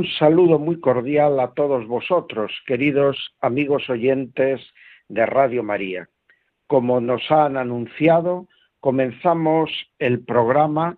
[0.00, 4.58] Un saludo muy cordial a todos vosotros, queridos amigos oyentes
[5.10, 6.08] de Radio María.
[6.66, 8.48] Como nos han anunciado,
[8.80, 10.96] comenzamos el programa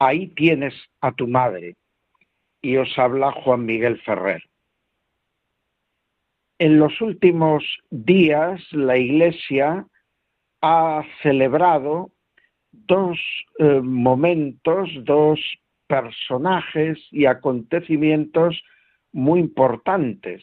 [0.00, 1.76] Ahí tienes a tu madre.
[2.60, 4.42] Y os habla Juan Miguel Ferrer.
[6.58, 9.86] En los últimos días la Iglesia
[10.60, 12.10] ha celebrado
[12.72, 13.16] dos
[13.60, 15.38] eh, momentos, dos
[15.90, 18.62] personajes y acontecimientos
[19.10, 20.40] muy importantes.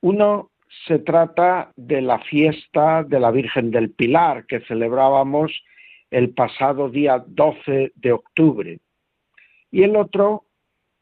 [0.00, 0.50] Uno
[0.88, 5.52] se trata de la fiesta de la Virgen del Pilar que celebrábamos
[6.10, 8.80] el pasado día 12 de octubre.
[9.70, 10.46] Y el otro,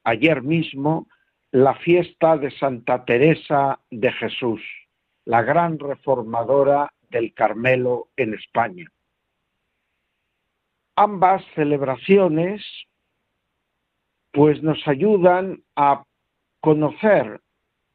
[0.04, 1.06] ayer mismo,
[1.50, 4.60] la fiesta de Santa Teresa de Jesús,
[5.24, 8.86] la gran reformadora del Carmelo en España.
[10.94, 12.62] Ambas celebraciones
[14.36, 16.04] pues nos ayudan a
[16.60, 17.40] conocer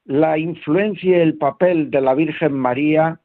[0.06, 3.22] la influencia y el papel de la Virgen María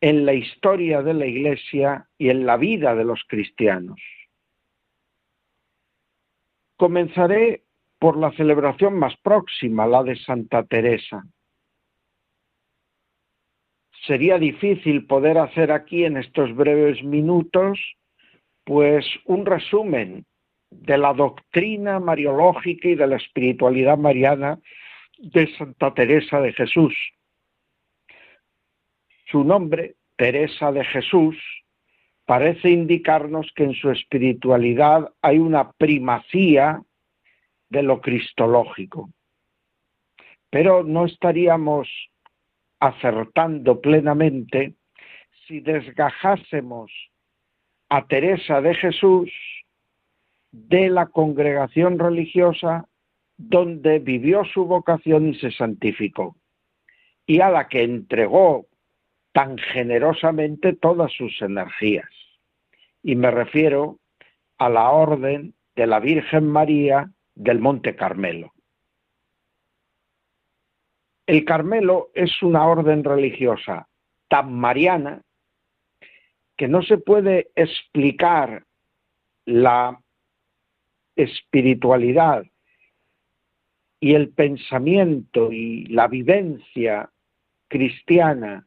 [0.00, 4.00] en la historia de la Iglesia y en la vida de los cristianos.
[6.78, 7.64] Comenzaré
[7.98, 11.26] por la celebración más próxima, la de Santa Teresa.
[14.06, 17.78] Sería difícil poder hacer aquí en estos breves minutos
[18.64, 20.24] pues un resumen
[20.82, 24.58] de la doctrina mariológica y de la espiritualidad mariana
[25.18, 26.94] de Santa Teresa de Jesús.
[29.26, 31.36] Su nombre, Teresa de Jesús,
[32.24, 36.82] parece indicarnos que en su espiritualidad hay una primacía
[37.68, 39.10] de lo cristológico.
[40.50, 41.88] Pero no estaríamos
[42.78, 44.74] acertando plenamente
[45.46, 46.92] si desgajásemos
[47.88, 49.30] a Teresa de Jesús
[50.52, 52.88] de la congregación religiosa
[53.36, 56.36] donde vivió su vocación y se santificó,
[57.26, 58.66] y a la que entregó
[59.32, 62.08] tan generosamente todas sus energías.
[63.02, 63.98] Y me refiero
[64.58, 68.54] a la orden de la Virgen María del Monte Carmelo.
[71.26, 73.88] El Carmelo es una orden religiosa
[74.28, 75.22] tan mariana
[76.56, 78.64] que no se puede explicar
[79.44, 80.00] la
[81.16, 82.44] espiritualidad
[83.98, 87.10] y el pensamiento y la vivencia
[87.68, 88.66] cristiana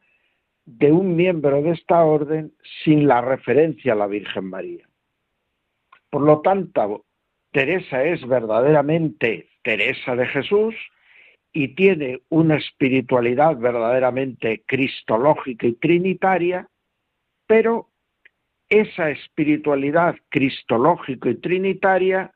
[0.66, 2.52] de un miembro de esta orden
[2.84, 4.86] sin la referencia a la Virgen María.
[6.10, 7.04] Por lo tanto,
[7.52, 10.74] Teresa es verdaderamente Teresa de Jesús
[11.52, 16.68] y tiene una espiritualidad verdaderamente cristológica y trinitaria,
[17.46, 17.88] pero
[18.68, 22.32] esa espiritualidad cristológica y trinitaria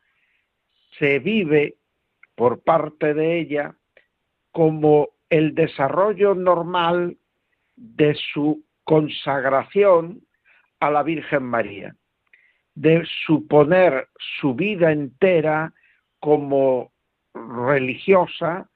[0.98, 1.76] se vive
[2.34, 3.76] por parte de ella
[4.52, 7.16] como el desarrollo normal
[7.76, 10.22] de su consagración
[10.80, 11.96] a la Virgen María,
[12.74, 14.08] de suponer
[14.40, 15.72] su vida entera
[16.20, 16.92] como
[17.34, 18.68] religiosa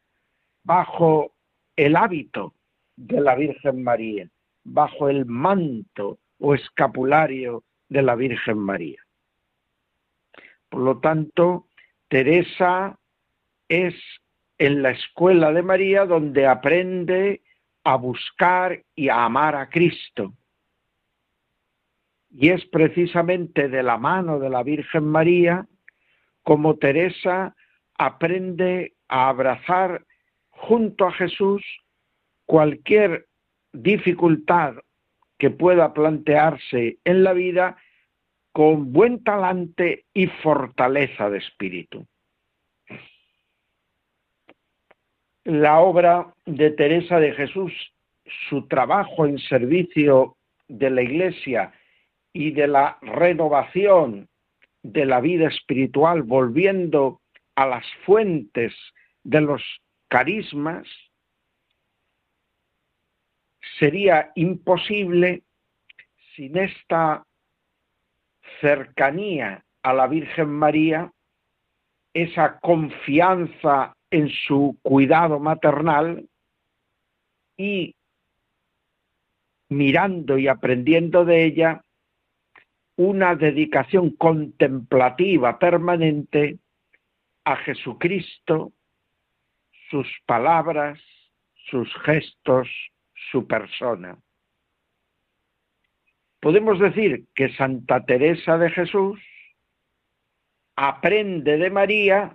[0.64, 1.32] bajo
[1.76, 2.54] el hábito
[2.96, 4.28] de la Virgen María,
[4.64, 9.00] bajo el manto o escapulario de la Virgen María.
[10.68, 11.67] Por lo tanto,
[12.08, 12.98] Teresa
[13.68, 13.94] es
[14.58, 17.42] en la escuela de María donde aprende
[17.84, 20.34] a buscar y a amar a Cristo.
[22.30, 25.66] Y es precisamente de la mano de la Virgen María
[26.42, 27.54] como Teresa
[27.96, 30.04] aprende a abrazar
[30.50, 31.62] junto a Jesús
[32.46, 33.26] cualquier
[33.72, 34.74] dificultad
[35.38, 37.76] que pueda plantearse en la vida
[38.58, 42.04] con buen talante y fortaleza de espíritu.
[45.44, 47.72] La obra de Teresa de Jesús,
[48.48, 51.72] su trabajo en servicio de la Iglesia
[52.32, 54.28] y de la renovación
[54.82, 57.20] de la vida espiritual, volviendo
[57.54, 58.74] a las fuentes
[59.22, 59.62] de los
[60.08, 60.84] carismas,
[63.78, 65.44] sería imposible
[66.34, 67.24] sin esta
[68.60, 71.12] cercanía a la Virgen María
[72.12, 76.28] esa confianza en su cuidado maternal
[77.56, 77.94] y
[79.68, 81.82] mirando y aprendiendo de ella
[82.96, 86.58] una dedicación contemplativa permanente
[87.44, 88.72] a Jesucristo,
[89.90, 90.98] sus palabras,
[91.70, 92.68] sus gestos,
[93.30, 94.18] su persona.
[96.40, 99.20] Podemos decir que Santa Teresa de Jesús
[100.76, 102.34] aprende de María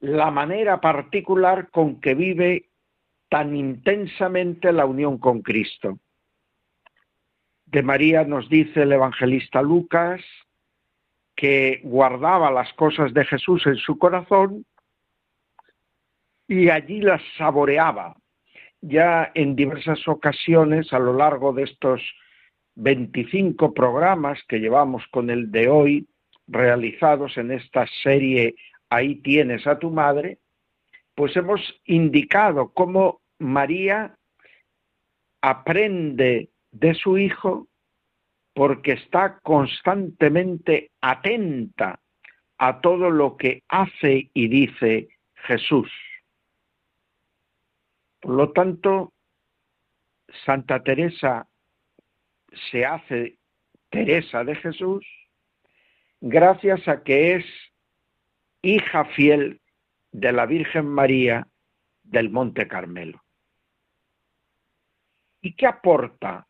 [0.00, 2.68] la manera particular con que vive
[3.30, 5.98] tan intensamente la unión con Cristo.
[7.64, 10.20] De María nos dice el evangelista Lucas
[11.34, 14.66] que guardaba las cosas de Jesús en su corazón
[16.46, 18.16] y allí las saboreaba.
[18.82, 22.02] Ya en diversas ocasiones a lo largo de estos
[22.74, 26.06] 25 programas que llevamos con el de hoy
[26.46, 28.54] realizados en esta serie
[28.92, 30.36] Ahí tienes a tu madre,
[31.14, 34.18] pues hemos indicado cómo María
[35.40, 37.68] aprende de su hijo
[38.52, 42.00] porque está constantemente atenta
[42.58, 45.90] a todo lo que hace y dice Jesús.
[48.20, 49.14] Por lo tanto,
[50.44, 51.48] Santa Teresa
[52.70, 53.38] se hace
[53.90, 55.06] Teresa de Jesús
[56.20, 57.44] gracias a que es
[58.62, 59.60] hija fiel
[60.12, 61.48] de la Virgen María
[62.02, 63.22] del Monte Carmelo.
[65.40, 66.46] ¿Y qué aporta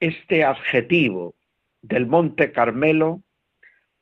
[0.00, 1.34] este adjetivo
[1.80, 3.22] del Monte Carmelo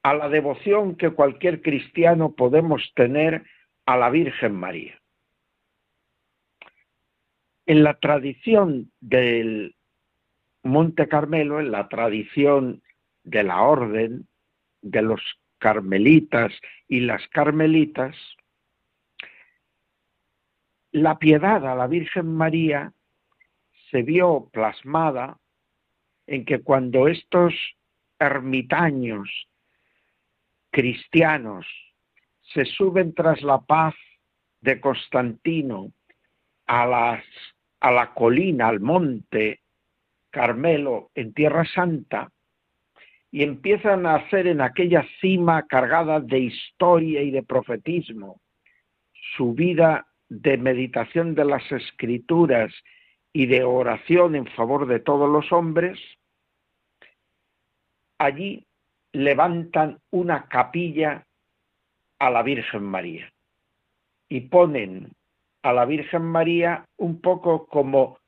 [0.03, 3.45] a la devoción que cualquier cristiano podemos tener
[3.87, 5.01] a la Virgen María?
[7.67, 9.77] En la tradición del
[10.63, 12.83] Monte Carmelo, en la tradición
[13.25, 14.29] de la orden
[14.83, 15.21] de los
[15.59, 16.53] carmelitas
[16.89, 18.17] y las carmelitas,
[20.93, 22.93] la piedad a la Virgen María
[23.91, 25.39] se vio plasmada
[26.27, 27.55] en que cuando estos
[28.19, 29.29] ermitaños
[30.71, 31.67] cristianos
[32.55, 33.95] se suben tras la paz
[34.61, 35.93] de Constantino
[36.67, 39.63] a, la colina, al monte
[40.31, 42.31] Carmelo en Tierra Santa,
[43.31, 48.41] y empiezan a hacer en aquella cima cargada de historia y de profetismo
[49.37, 52.73] su vida de meditación de las escrituras
[53.33, 55.99] y de oración en favor de todos los hombres,
[58.19, 58.67] allí
[59.13, 61.27] levantan una capilla
[62.19, 63.33] a la Virgen María
[64.29, 65.11] y ponen
[65.63, 68.20] a la Virgen María un poco como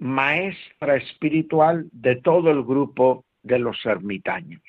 [0.00, 4.62] maestra espiritual de todo el grupo de los ermitaños.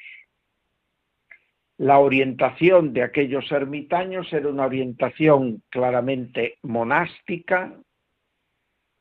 [1.78, 7.74] La orientación de aquellos ermitaños era una orientación claramente monástica,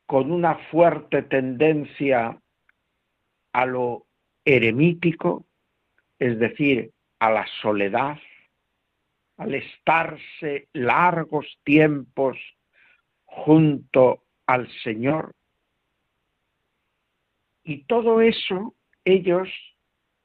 [0.07, 2.37] con una fuerte tendencia
[3.53, 4.07] a lo
[4.43, 5.45] eremítico,
[6.17, 8.17] es decir, a la soledad,
[9.37, 12.37] al estarse largos tiempos
[13.25, 15.33] junto al Señor.
[17.63, 18.75] Y todo eso
[19.05, 19.49] ellos,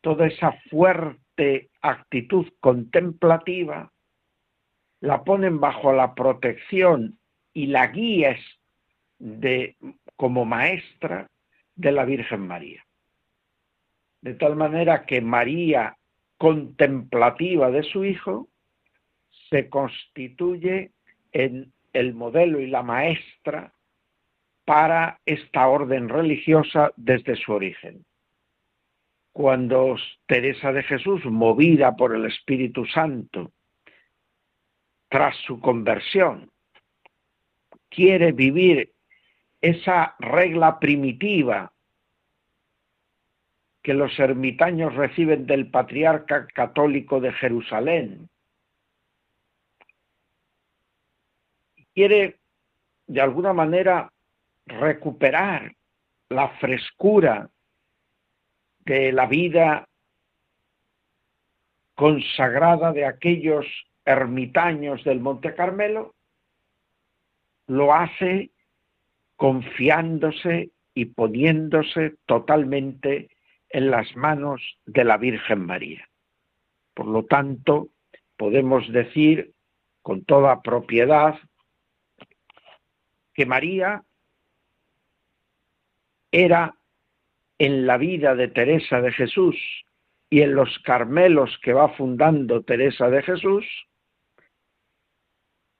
[0.00, 3.92] toda esa fuerte actitud contemplativa,
[5.00, 7.18] la ponen bajo la protección
[7.52, 8.36] y la guía
[9.18, 9.76] de,
[10.16, 11.30] como maestra
[11.74, 12.84] de la Virgen María.
[14.20, 15.96] De tal manera que María,
[16.38, 18.48] contemplativa de su Hijo,
[19.50, 20.92] se constituye
[21.32, 23.72] en el modelo y la maestra
[24.66, 28.04] para esta orden religiosa desde su origen
[29.36, 33.52] cuando Teresa de Jesús, movida por el Espíritu Santo,
[35.10, 36.50] tras su conversión,
[37.90, 38.94] quiere vivir
[39.60, 41.70] esa regla primitiva
[43.82, 48.30] que los ermitaños reciben del patriarca católico de Jerusalén.
[51.92, 52.38] Quiere,
[53.06, 54.10] de alguna manera,
[54.66, 55.74] recuperar
[56.28, 57.50] la frescura
[58.80, 59.88] de la vida
[61.94, 63.66] consagrada de aquellos
[64.04, 66.14] ermitaños del Monte Carmelo,
[67.66, 68.50] lo hace
[69.36, 73.28] confiándose y poniéndose totalmente
[73.68, 76.08] en las manos de la Virgen María.
[76.94, 77.88] Por lo tanto,
[78.36, 79.52] podemos decir
[80.02, 81.38] con toda propiedad
[83.34, 84.02] que María
[86.36, 86.76] era
[87.58, 89.56] en la vida de Teresa de Jesús
[90.28, 93.64] y en los Carmelos que va fundando Teresa de Jesús,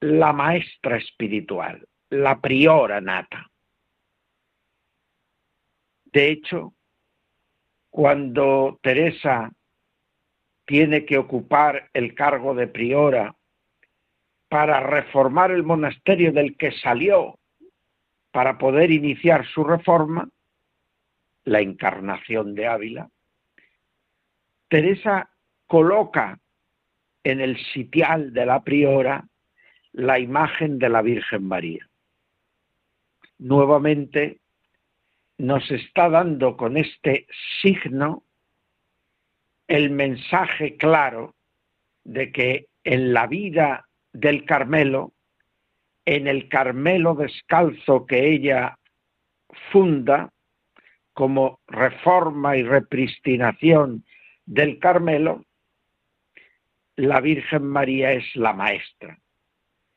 [0.01, 3.51] la maestra espiritual, la priora nata.
[6.07, 6.73] De hecho,
[7.91, 9.53] cuando Teresa
[10.65, 13.37] tiene que ocupar el cargo de priora
[14.49, 17.39] para reformar el monasterio del que salió
[18.31, 20.31] para poder iniciar su reforma,
[21.47, 23.09] la encarnación de Ávila,
[24.69, 25.31] Teresa
[25.67, 26.38] coloca
[27.25, 29.25] en el sitial de la priora
[29.93, 31.88] la imagen de la Virgen María.
[33.38, 34.41] Nuevamente
[35.38, 37.26] nos está dando con este
[37.62, 38.25] signo
[39.69, 41.35] el mensaje claro
[42.05, 45.12] de que en la vida del Carmelo,
[46.05, 48.79] en el Carmelo descalzo que ella
[49.71, 50.33] funda
[51.16, 54.04] como reforma y repristinación
[54.44, 55.46] del Carmelo,
[56.96, 59.18] la Virgen María es la maestra,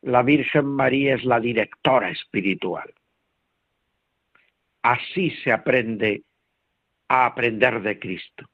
[0.02, 2.94] la Virgen María es la directora espiritual.
[4.82, 6.24] Así se aprende
[7.10, 8.46] a aprender de Cristo.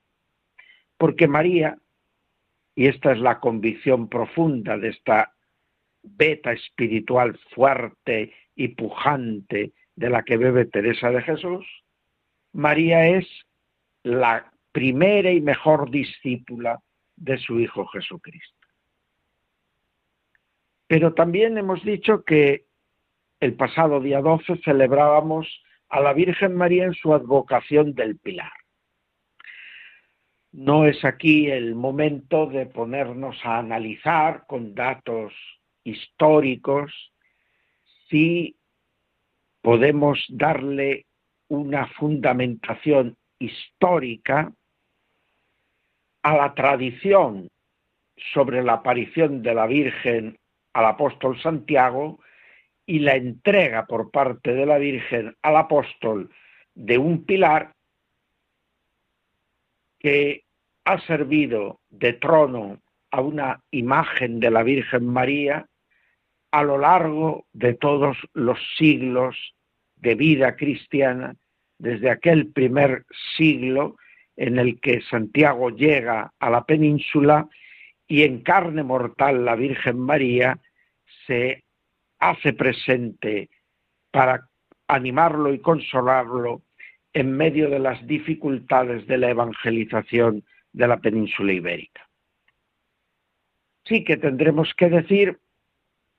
[0.98, 1.78] Porque María,
[2.74, 5.36] y esta es la convicción profunda de esta
[6.02, 11.64] beta espiritual fuerte y pujante de la que bebe Teresa de Jesús,
[12.56, 13.28] María es
[14.04, 16.80] la primera y mejor discípula
[17.18, 18.68] de su Hijo Jesucristo.
[20.88, 22.66] Pero también hemos dicho que
[23.42, 25.48] el pasado día 12 celebrábamos
[25.90, 28.54] a la Virgen María en su advocación del Pilar.
[30.54, 35.34] No es aquí el momento de ponernos a analizar con datos
[35.84, 36.94] históricos
[38.10, 38.56] si
[39.62, 41.06] podemos darle
[41.48, 44.52] una fundamentación histórica
[46.24, 47.50] a la tradición
[48.34, 50.38] sobre la aparición de la Virgen
[50.74, 52.20] al apóstol Santiago
[52.86, 56.30] y la entrega por parte de la Virgen al apóstol
[56.74, 57.74] de un pilar
[60.00, 60.44] que
[60.86, 62.80] ha servido de trono
[63.12, 65.68] a una imagen de la Virgen María
[66.52, 69.55] a lo largo de todos los siglos
[70.06, 71.36] de vida cristiana,
[71.80, 73.98] desde aquel primer siglo
[74.38, 77.50] en el que Santiago llega a la península
[78.08, 80.60] y en carne mortal la Virgen María
[81.26, 81.64] se
[82.20, 83.50] hace presente
[84.12, 84.48] para
[84.88, 86.62] animarlo y consolarlo
[87.12, 92.08] en medio de las dificultades de la evangelización de la península ibérica.
[93.86, 95.40] Sí que tendremos que decir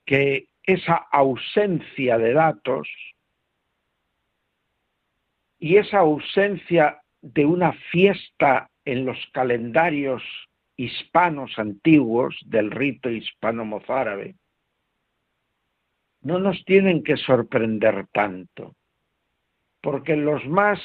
[0.04, 2.88] que esa ausencia de datos
[5.58, 10.22] y esa ausencia de una fiesta en los calendarios
[10.76, 14.36] hispanos antiguos del rito hispano-mozárabe
[16.20, 18.74] no nos tienen que sorprender tanto,
[19.80, 20.80] porque en los más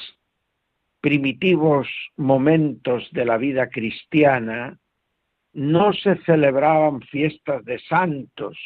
[1.00, 4.78] primitivos momentos de la vida cristiana
[5.52, 8.56] no se celebraban fiestas de santos,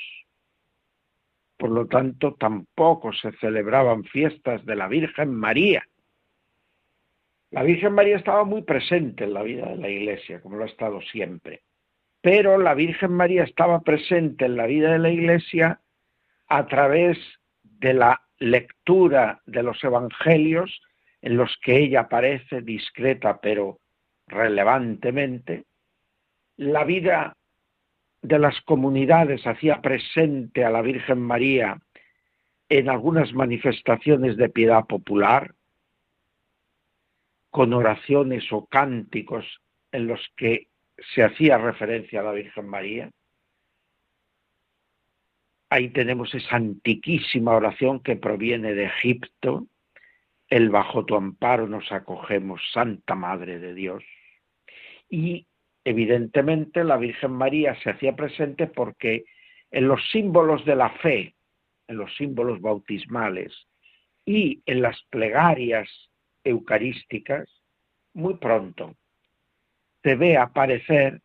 [1.56, 5.82] por lo tanto tampoco se celebraban fiestas de la Virgen María.
[7.50, 10.68] La Virgen María estaba muy presente en la vida de la Iglesia, como lo ha
[10.68, 11.62] estado siempre,
[12.20, 15.80] pero la Virgen María estaba presente en la vida de la Iglesia
[16.48, 17.18] a través
[17.62, 20.80] de la lectura de los evangelios
[21.22, 23.78] en los que ella aparece discreta pero
[24.26, 25.64] relevantemente,
[26.56, 27.36] la vida
[28.22, 31.78] de las comunidades hacía presente a la Virgen María
[32.68, 35.54] en algunas manifestaciones de piedad popular,
[37.56, 39.46] con oraciones o cánticos
[39.90, 40.68] en los que
[41.14, 43.10] se hacía referencia a la Virgen María,
[45.70, 49.68] Ahí tenemos esa antiquísima oración que proviene de Egipto,
[50.48, 54.04] el bajo tu amparo nos acogemos, Santa Madre de Dios.
[55.08, 55.46] Y
[55.82, 59.24] evidentemente la Virgen María se hacía presente porque
[59.70, 61.34] en los símbolos de la fe,
[61.88, 63.52] en los símbolos bautismales
[64.26, 65.88] y en las plegarias
[66.46, 67.48] eucarísticas,
[68.14, 68.94] muy pronto
[70.06, 71.20] se ve aparecer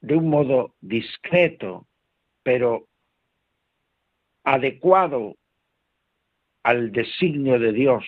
[0.00, 1.86] de un modo discreto,
[2.42, 2.88] pero
[4.42, 5.36] adecuado
[6.64, 8.04] al designio de Dios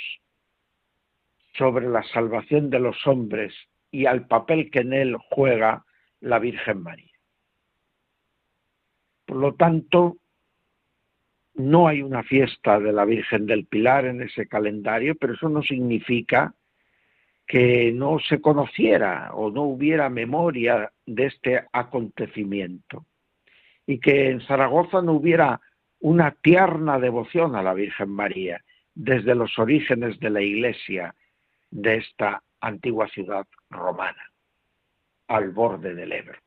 [1.56, 3.54] sobre la salvación de los hombres
[3.92, 5.84] y al papel que en él juega
[6.18, 7.14] la Virgen María.
[9.24, 10.16] Por lo tanto,
[11.54, 15.62] no hay una fiesta de la Virgen del Pilar en ese calendario, pero eso no
[15.62, 16.54] significa
[17.46, 23.06] que no se conociera o no hubiera memoria de este acontecimiento.
[23.86, 25.60] y que en Zaragoza no hubiera
[25.98, 28.62] una tierna devoción a la Virgen María
[28.94, 31.14] desde los orígenes de la iglesia
[31.70, 34.30] de esta antigua ciudad romana,
[35.26, 36.38] al borde del Ebro.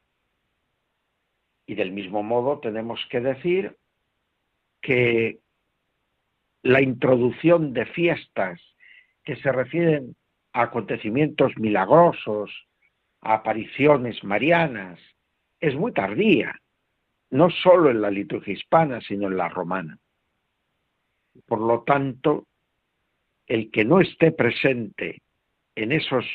[1.66, 3.76] Y del mismo modo tenemos que decir
[4.84, 5.40] que
[6.62, 8.62] la introducción de fiestas
[9.24, 10.16] que se refieren
[10.52, 12.52] a acontecimientos milagrosos,
[13.22, 15.00] a apariciones marianas,
[15.60, 16.54] es muy tardía,
[17.32, 19.98] no solo en la liturgia hispana, sino en la romana.
[21.48, 22.46] Por lo tanto,
[23.48, 25.22] el que no esté presente
[25.76, 26.26] en esos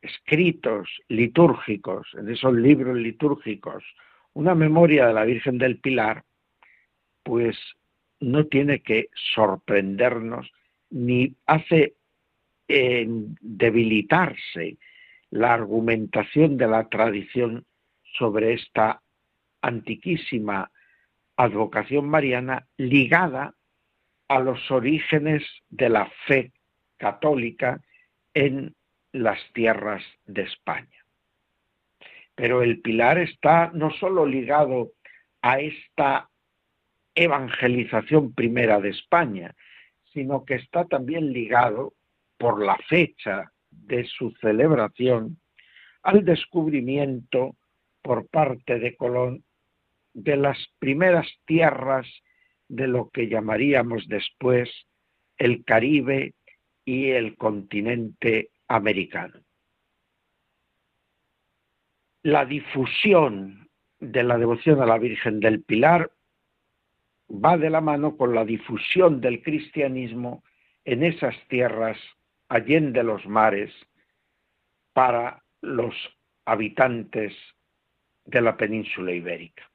[0.00, 3.84] escritos litúrgicos, en esos libros litúrgicos,
[4.32, 6.24] una memoria de la Virgen del Pilar,
[7.22, 7.56] pues
[8.20, 10.50] no tiene que sorprendernos
[10.90, 11.94] ni hace
[12.68, 13.06] eh,
[13.40, 14.76] debilitarse
[15.30, 17.64] la argumentación de la tradición
[18.18, 19.02] sobre esta
[19.62, 20.70] antiquísima
[21.36, 23.54] advocación mariana ligada
[24.28, 26.52] a los orígenes de la fe
[26.96, 27.80] católica
[28.34, 28.74] en
[29.12, 31.04] las tierras de España.
[32.34, 34.92] Pero el pilar está no solo ligado
[35.42, 36.29] a esta
[37.22, 39.54] evangelización primera de España,
[40.12, 41.92] sino que está también ligado
[42.38, 45.38] por la fecha de su celebración
[46.02, 47.56] al descubrimiento
[48.00, 49.44] por parte de Colón
[50.14, 52.06] de las primeras tierras
[52.68, 54.70] de lo que llamaríamos después
[55.36, 56.32] el Caribe
[56.86, 59.40] y el continente americano.
[62.22, 66.10] La difusión de la devoción a la Virgen del Pilar
[67.30, 70.42] va de la mano con la difusión del cristianismo
[70.84, 71.98] en esas tierras
[72.48, 73.72] allende los mares
[74.92, 75.94] para los
[76.44, 77.32] habitantes
[78.24, 79.70] de la península ibérica.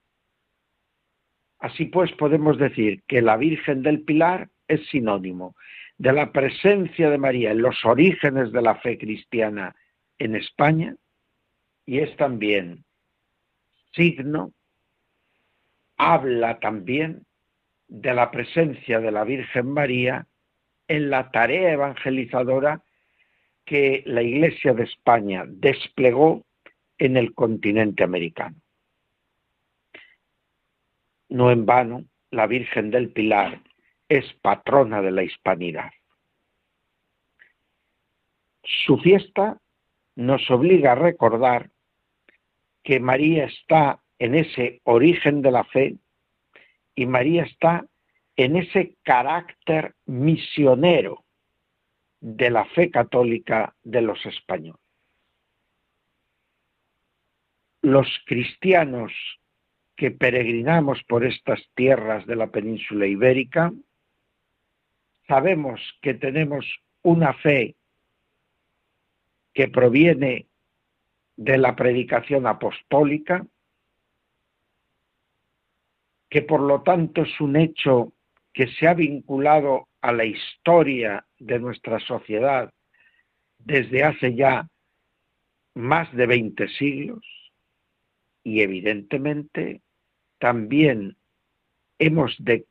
[1.60, 5.56] Así pues, podemos decir que la Virgen del Pilar es sinónimo
[5.98, 9.74] de la presencia de María en los orígenes de la fe cristiana
[10.18, 10.96] en España
[11.86, 12.84] y es también
[13.94, 14.52] signo,
[15.96, 17.26] habla también
[17.88, 20.28] de la presencia de la Virgen María
[20.88, 22.84] en la tarea evangelizadora
[23.66, 26.46] que la Iglesia de España desplegó
[26.98, 28.56] en el continente americano.
[31.30, 33.62] No en vano, la Virgen del Pilar
[34.08, 35.92] es patrona de la hispanidad.
[38.64, 39.60] Su fiesta
[40.16, 41.70] nos obliga a recordar
[42.84, 45.98] que María está en ese origen de la fe
[46.96, 47.86] y María está
[48.36, 51.24] en ese carácter misionero
[52.20, 54.82] de la fe católica de los españoles.
[57.82, 59.12] Los cristianos
[59.96, 63.72] que peregrinamos por estas tierras de la península ibérica,
[65.28, 66.66] sabemos que tenemos
[67.04, 67.76] una fe
[69.54, 70.48] que proviene
[71.38, 73.46] de la predicación apostólica,
[76.30, 78.14] que por lo tanto es un hecho
[78.54, 82.72] que se ha vinculado a la historia de nuestra sociedad
[83.60, 84.68] desde hace ya
[85.74, 87.26] más de 20 siglos
[88.44, 89.82] y evidentemente
[90.40, 91.18] también
[92.00, 92.66] hemos de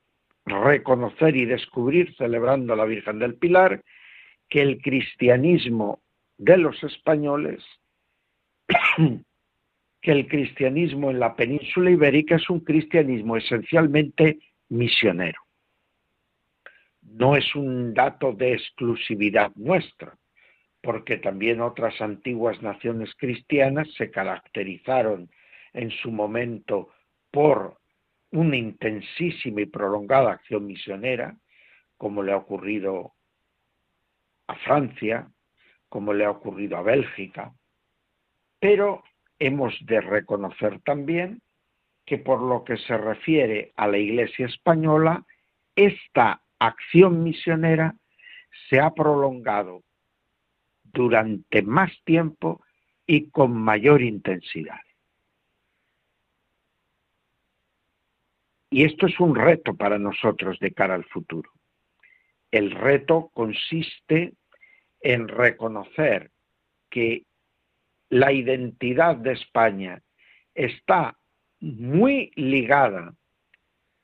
[0.47, 3.83] reconocer y descubrir, celebrando a la Virgen del Pilar,
[4.49, 6.01] que el cristianismo
[6.39, 7.63] de los españoles,
[10.05, 14.39] que el cristianismo en la península ibérica es un cristianismo esencialmente
[14.69, 15.41] misionero.
[17.01, 20.15] No es un dato de exclusividad nuestra,
[20.83, 25.31] porque también otras antiguas naciones cristianas se caracterizaron
[25.73, 26.91] en su momento
[27.31, 27.79] por
[28.31, 31.35] una intensísima y prolongada acción misionera,
[31.97, 33.15] como le ha ocurrido
[34.49, 35.31] a Francia,
[35.89, 37.55] como le ha ocurrido a Bélgica,
[38.61, 39.03] pero
[39.39, 41.41] hemos de reconocer también
[42.05, 45.25] que por lo que se refiere a la Iglesia española,
[45.75, 47.95] esta acción misionera
[48.69, 49.83] se ha prolongado
[50.83, 52.63] durante más tiempo
[53.07, 54.81] y con mayor intensidad.
[58.71, 61.51] Y esto es un reto para nosotros de cara al futuro.
[62.51, 64.35] El reto consiste
[65.01, 66.31] en reconocer
[66.91, 67.25] que
[68.15, 70.01] la identidad de España
[70.55, 71.19] está
[71.59, 73.13] muy ligada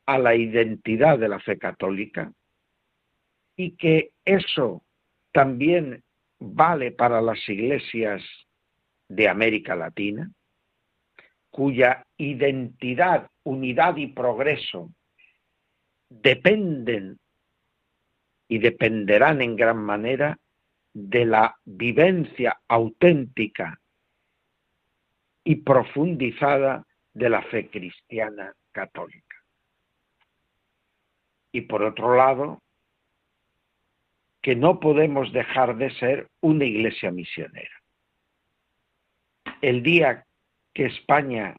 [0.05, 2.33] a la identidad de la fe católica
[3.55, 4.83] y que eso
[5.31, 6.03] también
[6.41, 8.21] vale para las iglesias
[9.09, 10.29] de América Latina,
[11.49, 14.91] cuya identidad, unidad y progreso
[16.09, 17.17] dependen
[18.49, 20.37] y dependerán en gran manera
[20.93, 23.80] de la vivencia auténtica
[25.45, 29.37] y profundizada de la fe cristiana católica.
[31.53, 32.63] Y por otro lado,
[34.43, 37.83] que no podemos dejar de ser una iglesia misionera.
[39.61, 40.25] El día
[40.73, 41.57] que España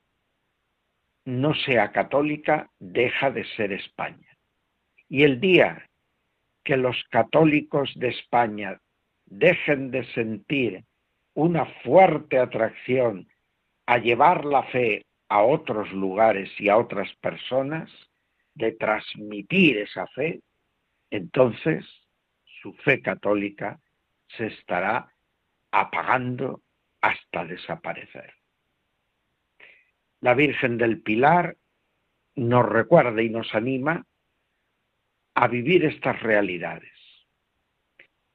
[1.26, 4.36] no sea católica, deja de ser España.
[5.08, 5.88] Y el día
[6.64, 8.80] que los católicos de España
[9.26, 10.84] dejen de sentir
[11.34, 13.31] una fuerte atracción
[13.92, 17.92] a llevar la fe a otros lugares y a otras personas,
[18.54, 20.40] de transmitir esa fe,
[21.10, 21.86] entonces
[22.62, 23.82] su fe católica
[24.38, 25.12] se estará
[25.72, 26.62] apagando
[27.02, 28.34] hasta desaparecer.
[30.22, 31.58] La Virgen del Pilar
[32.36, 34.06] nos recuerda y nos anima
[35.34, 36.94] a vivir estas realidades.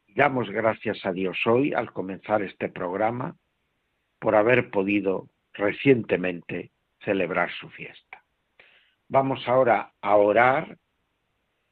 [0.08, 3.34] Damos gracias a Dios hoy, al comenzar este programa,
[4.18, 6.70] por haber podido recientemente
[7.04, 8.22] celebrar su fiesta.
[9.08, 10.76] Vamos ahora a orar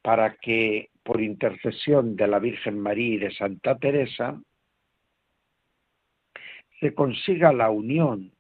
[0.03, 4.40] para que por intercesión de la Virgen María y de Santa Teresa
[6.81, 8.33] se consiga la unión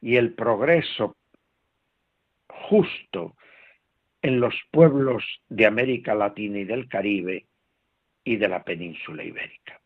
[0.00, 1.16] y el progreso
[2.48, 3.34] justo
[4.22, 7.46] en los pueblos de América Latina y del Caribe
[8.24, 9.77] y de la península ibérica.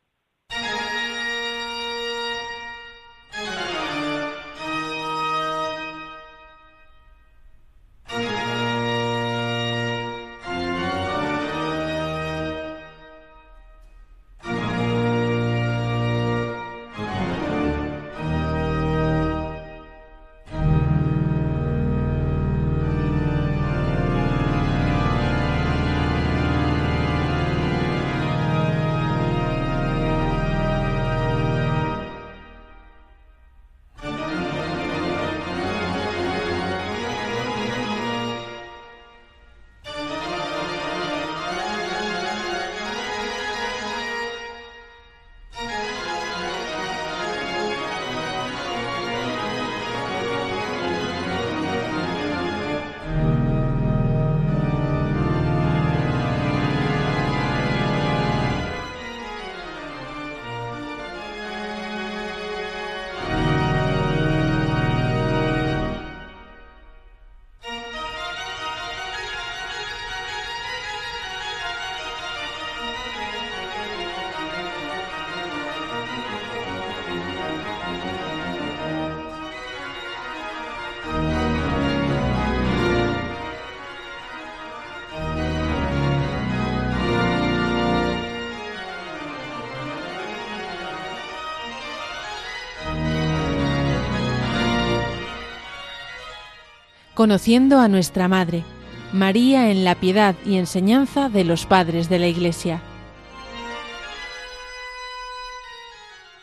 [97.22, 98.64] Conociendo a nuestra Madre,
[99.12, 102.82] María en la piedad y enseñanza de los padres de la Iglesia.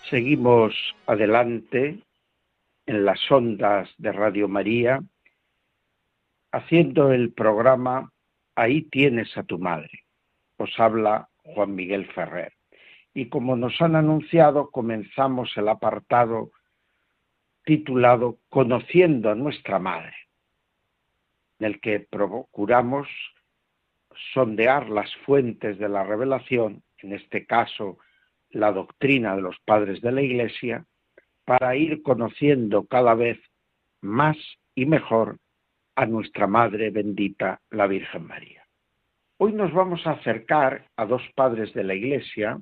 [0.09, 0.73] Seguimos
[1.05, 1.99] adelante
[2.85, 5.01] en las ondas de Radio María,
[6.53, 8.13] haciendo el programa
[8.55, 10.05] Ahí tienes a tu madre.
[10.55, 12.53] Os habla Juan Miguel Ferrer.
[13.13, 16.51] Y como nos han anunciado, comenzamos el apartado
[17.65, 20.28] titulado Conociendo a nuestra madre
[21.59, 23.07] en el que procuramos
[24.33, 27.97] sondear las fuentes de la revelación, en este caso
[28.49, 30.85] la doctrina de los padres de la Iglesia,
[31.45, 33.39] para ir conociendo cada vez
[34.01, 34.37] más
[34.75, 35.37] y mejor
[35.95, 38.63] a nuestra Madre bendita, la Virgen María.
[39.37, 42.59] Hoy nos vamos a acercar a dos padres de la Iglesia,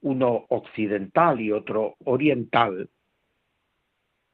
[0.00, 2.88] uno occidental y otro oriental,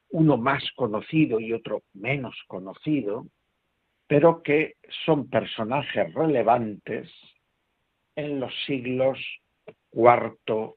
[0.09, 3.25] uno más conocido y otro menos conocido,
[4.07, 7.09] pero que son personajes relevantes
[8.15, 9.19] en los siglos
[9.91, 10.75] IV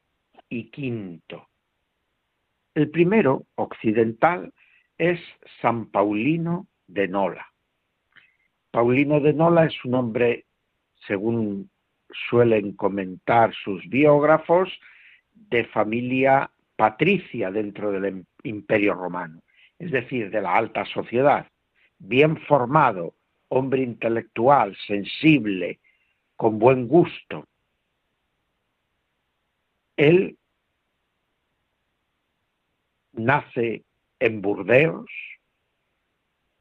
[0.48, 1.42] y V.
[2.74, 4.52] El primero, occidental,
[4.96, 5.20] es
[5.60, 7.46] San Paulino de Nola.
[8.70, 10.46] Paulino de Nola es un hombre,
[11.06, 11.70] según
[12.30, 14.68] suelen comentar sus biógrafos,
[15.32, 19.42] de familia patricia dentro del Imperio Romano,
[19.78, 21.46] es decir, de la alta sociedad,
[21.98, 23.14] bien formado
[23.48, 25.80] hombre intelectual, sensible,
[26.36, 27.46] con buen gusto.
[29.96, 30.36] Él
[33.12, 33.84] nace
[34.20, 35.10] en Burdeos,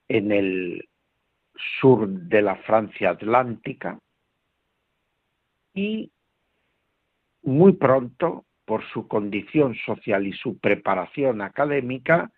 [0.08, 0.90] en el
[1.80, 4.00] sur de la Francia atlántica
[5.74, 6.12] y
[7.44, 12.30] muy pronto, por su condición social y su preparación académica,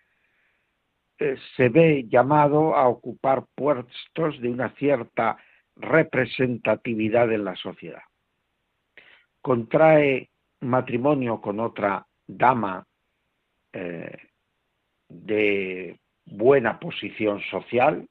[1.20, 5.38] eh, se ve llamado a ocupar puestos de una cierta
[5.76, 8.04] representatividad en la sociedad.
[9.42, 10.30] Contrae
[10.62, 12.86] matrimonio con otra dama
[13.74, 14.18] eh,
[15.10, 18.08] de buena posición social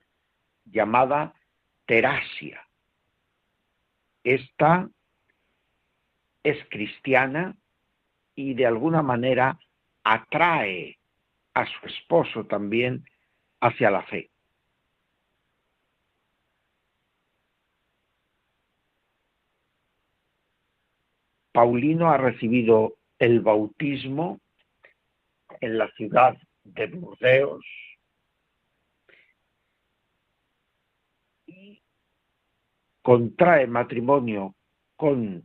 [0.66, 1.32] llamada
[1.86, 2.66] Terasia.
[4.22, 4.88] Esta
[6.42, 7.56] es cristiana
[8.34, 9.58] y de alguna manera
[10.04, 10.97] atrae
[11.58, 13.04] a su esposo también
[13.60, 14.30] hacia la fe.
[21.50, 24.38] Paulino ha recibido el bautismo
[25.60, 27.64] en la ciudad de Burdeos
[31.46, 31.82] y
[33.02, 34.54] contrae matrimonio
[34.94, 35.44] con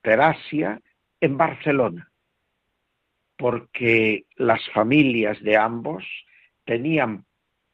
[0.00, 0.80] Terasia
[1.20, 2.10] en Barcelona,
[3.42, 6.04] porque las familias de ambos
[6.64, 7.24] tenían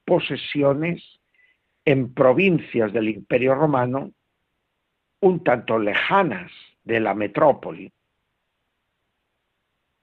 [0.06, 1.02] posesiones
[1.84, 4.12] en provincias del Imperio Romano
[5.20, 6.50] un tanto lejanas
[6.84, 7.92] de la metrópoli.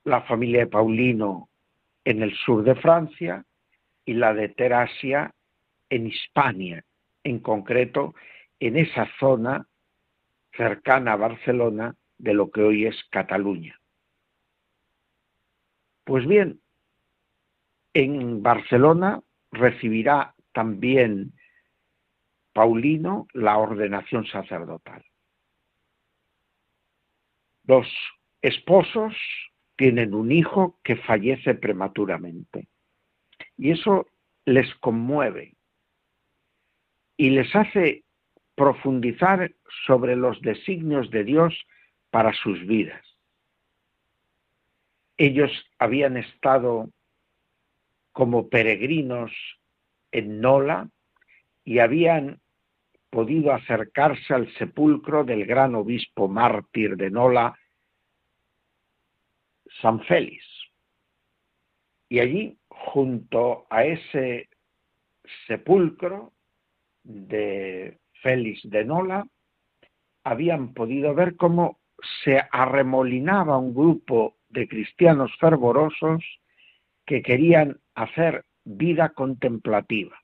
[0.04, 1.50] La familia de Paulino
[2.04, 3.44] en el sur de Francia
[4.06, 5.34] y la de Terasia
[5.90, 6.84] en Hispania,
[7.24, 8.14] en concreto
[8.60, 9.66] en esa zona
[10.56, 13.80] cercana a Barcelona de lo que hoy es Cataluña.
[16.06, 16.62] Pues bien,
[17.94, 21.34] en Barcelona recibirá también
[22.54, 25.04] Paulino la ordenación sacerdotal.
[27.66, 27.88] Los
[28.42, 29.14] esposos
[29.76, 32.70] tienen un hijo que fallece prematuramente
[33.58, 34.08] y eso
[34.46, 35.56] les conmueve
[37.18, 38.04] y les hace
[38.54, 39.52] profundizar
[39.88, 41.66] sobre los designios de Dios
[42.12, 43.15] para sus vidas.
[45.18, 46.90] Ellos habían estado
[48.12, 49.32] como peregrinos
[50.12, 50.90] en Nola
[51.64, 52.40] y habían
[53.10, 57.58] podido acercarse al sepulcro del gran obispo mártir de Nola,
[59.82, 60.44] San Félix.
[62.10, 64.50] Y allí, junto a ese
[65.48, 66.34] sepulcro
[67.04, 69.26] de Félix de Nola,
[70.24, 71.80] habían podido ver cómo
[72.24, 76.24] se arremolinaba un grupo de cristianos fervorosos
[77.06, 80.18] que querían hacer vida contemplativa.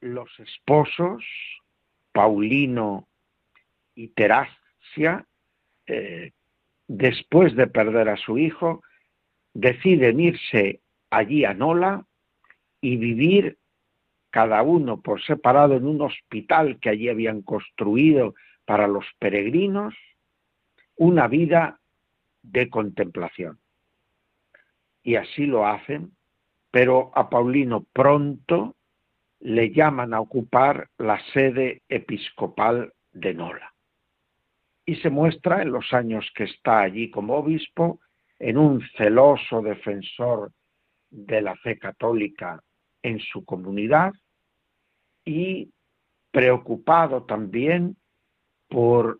[0.00, 1.24] Los esposos,
[2.12, 3.08] Paulino
[3.94, 5.26] y Terasia,
[5.86, 6.32] eh,
[6.86, 8.82] después de perder a su hijo,
[9.52, 12.06] deciden irse allí a Nola
[12.80, 13.58] y vivir
[14.30, 19.94] cada uno por separado en un hospital que allí habían construido para los peregrinos,
[21.00, 21.80] una vida
[22.42, 23.58] de contemplación.
[25.02, 26.12] Y así lo hacen,
[26.70, 28.76] pero a Paulino pronto
[29.40, 33.72] le llaman a ocupar la sede episcopal de Nola.
[34.84, 38.00] Y se muestra en los años que está allí como obispo
[38.38, 40.52] en un celoso defensor
[41.08, 42.62] de la fe católica
[43.02, 44.12] en su comunidad
[45.24, 45.72] y
[46.30, 47.96] preocupado también
[48.68, 49.18] por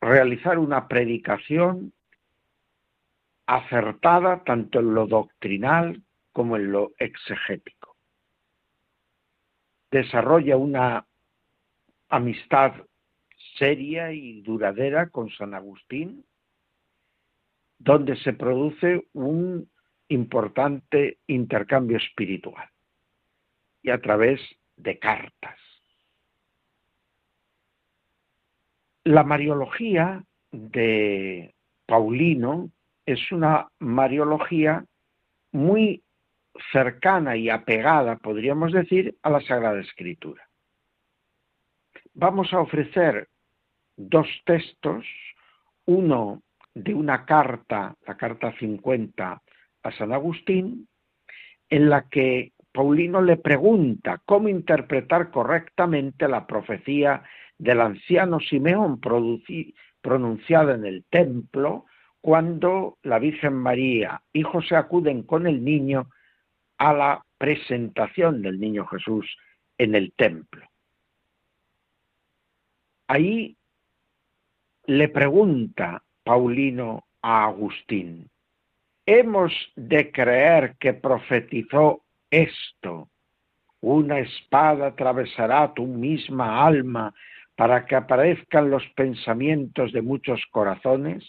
[0.00, 1.92] realizar una predicación
[3.46, 7.90] acertada tanto en lo doctrinal como en lo exegético
[9.90, 11.06] desarrolla una
[12.08, 12.74] amistad
[13.58, 16.24] seria y duradera con San Agustín,
[17.78, 19.68] donde se produce un
[20.08, 22.68] importante intercambio espiritual
[23.82, 24.40] y a través
[24.76, 25.58] de cartas.
[29.04, 31.54] La mariología de
[31.86, 32.70] Paulino
[33.06, 34.84] es una mariología
[35.52, 36.02] muy
[36.72, 40.46] cercana y apegada, podríamos decir, a la Sagrada Escritura.
[42.14, 43.28] Vamos a ofrecer
[43.96, 45.06] dos textos,
[45.86, 46.42] uno
[46.74, 49.42] de una carta, la carta 50
[49.82, 50.88] a San Agustín,
[51.68, 57.22] en la que Paulino le pregunta cómo interpretar correctamente la profecía
[57.60, 59.00] del anciano Simeón
[60.00, 61.84] pronunciada en el templo
[62.22, 66.08] cuando la Virgen María y José acuden con el niño
[66.78, 69.26] a la presentación del niño Jesús
[69.76, 70.66] en el templo.
[73.08, 73.56] Ahí
[74.86, 78.30] le pregunta Paulino a Agustín,
[79.04, 83.10] ¿hemos de creer que profetizó esto,
[83.82, 87.14] una espada atravesará tu misma alma
[87.60, 91.22] para que aparezcan los pensamientos de muchos corazones?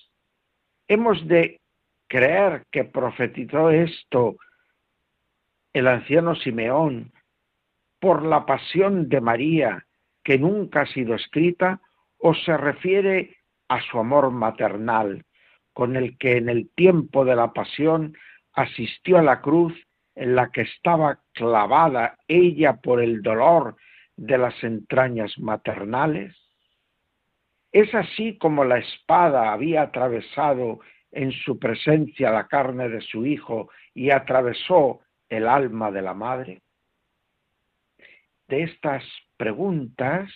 [0.88, 1.60] ¿Hemos de
[2.08, 4.38] creer que profetizó esto
[5.74, 7.12] el anciano Simeón
[8.00, 9.86] por la pasión de María
[10.24, 11.82] que nunca ha sido escrita
[12.18, 13.36] o se refiere
[13.68, 15.26] a su amor maternal
[15.74, 18.16] con el que en el tiempo de la pasión
[18.54, 19.74] asistió a la cruz
[20.16, 23.76] en la que estaba clavada ella por el dolor
[24.22, 26.36] de las entrañas maternales?
[27.72, 30.80] ¿Es así como la espada había atravesado
[31.12, 36.62] en su presencia la carne de su hijo y atravesó el alma de la madre?
[38.48, 39.04] De estas
[39.38, 40.30] preguntas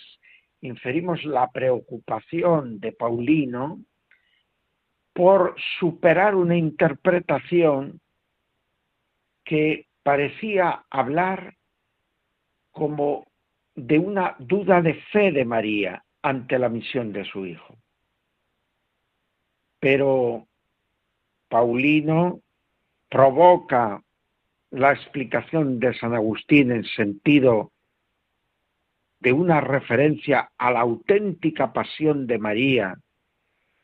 [0.62, 3.78] inferimos la preocupación de Paulino
[5.12, 8.00] por superar una interpretación
[9.44, 11.54] que parecía hablar
[12.72, 13.26] como
[13.76, 17.76] de una duda de fe de María ante la misión de su hijo.
[19.78, 20.48] Pero
[21.48, 22.40] Paulino
[23.08, 24.02] provoca
[24.70, 27.72] la explicación de San Agustín en sentido
[29.20, 32.96] de una referencia a la auténtica pasión de María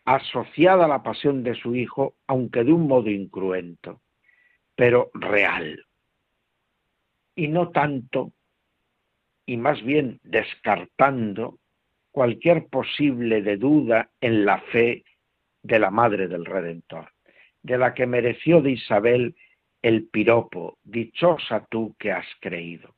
[0.04, 4.00] asociada a la pasión de su hijo, aunque de un modo incruento,
[4.74, 5.84] pero real.
[7.36, 8.32] Y no tanto,
[9.52, 11.58] y más bien descartando
[12.10, 15.04] cualquier posible de duda en la fe
[15.62, 17.12] de la Madre del Redentor,
[17.62, 19.36] de la que mereció de Isabel
[19.82, 22.94] el piropo, dichosa tú que has creído.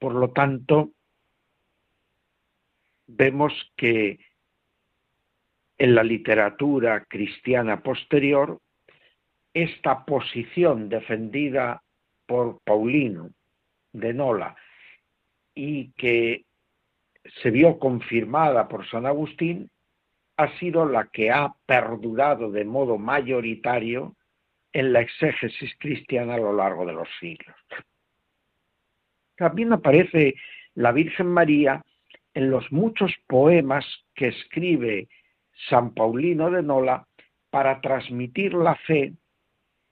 [0.00, 0.90] Por lo tanto,
[3.06, 4.18] vemos que
[5.78, 8.60] en la literatura cristiana posterior,
[9.54, 11.80] esta posición defendida
[12.26, 13.30] por Paulino
[13.92, 14.56] de Nola
[15.54, 16.44] y que
[17.42, 19.70] se vio confirmada por San Agustín,
[20.36, 24.14] ha sido la que ha perdurado de modo mayoritario
[24.72, 27.56] en la exégesis cristiana a lo largo de los siglos.
[29.36, 30.34] También aparece
[30.74, 31.84] la Virgen María
[32.34, 35.08] en los muchos poemas que escribe
[35.68, 37.06] San Paulino de Nola
[37.50, 39.12] para transmitir la fe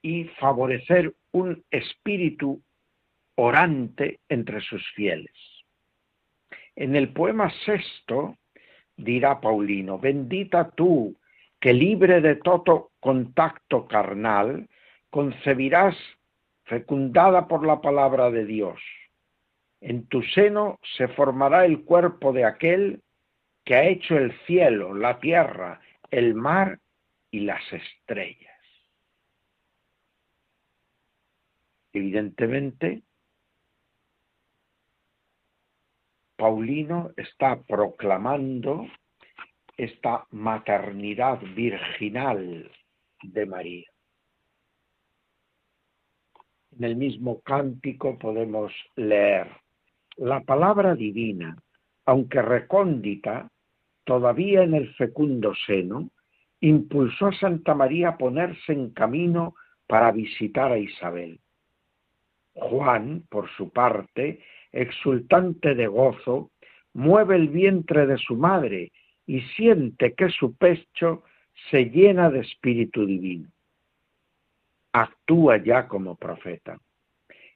[0.03, 2.63] y favorecer un espíritu
[3.37, 5.33] orante entre sus fieles.
[6.75, 8.37] En el poema sexto
[8.97, 11.17] dirá Paulino, bendita tú
[11.61, 14.69] que libre de todo contacto carnal,
[15.11, 15.97] concebirás
[16.65, 18.81] fecundada por la palabra de Dios.
[19.81, 23.03] En tu seno se formará el cuerpo de aquel
[23.65, 26.79] que ha hecho el cielo, la tierra, el mar
[27.31, 28.61] y las estrellas.
[31.93, 33.03] Evidentemente,
[36.37, 38.87] Paulino está proclamando
[39.77, 42.71] esta maternidad virginal
[43.23, 43.87] de María.
[46.77, 49.49] En el mismo cántico podemos leer,
[50.17, 51.57] la palabra divina,
[52.05, 53.51] aunque recóndita,
[54.05, 56.11] todavía en el fecundo seno,
[56.61, 59.55] impulsó a Santa María a ponerse en camino
[59.87, 61.41] para visitar a Isabel.
[62.55, 64.41] Juan, por su parte,
[64.73, 66.51] exultante de gozo,
[66.93, 68.93] mueve el vientre de su madre
[69.27, 71.25] y siente que su pecho
[71.71, 73.49] se llena de espíritu divino.
[74.93, 76.81] Actúa ya como profeta.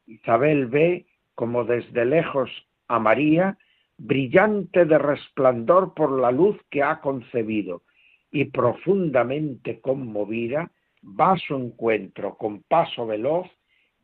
[0.06, 2.50] Isabel ve como desde lejos
[2.88, 3.56] a María,
[3.96, 7.82] brillante de resplandor por la luz que ha concebido,
[8.30, 10.70] y profundamente conmovida,
[11.02, 13.48] va a su encuentro con paso veloz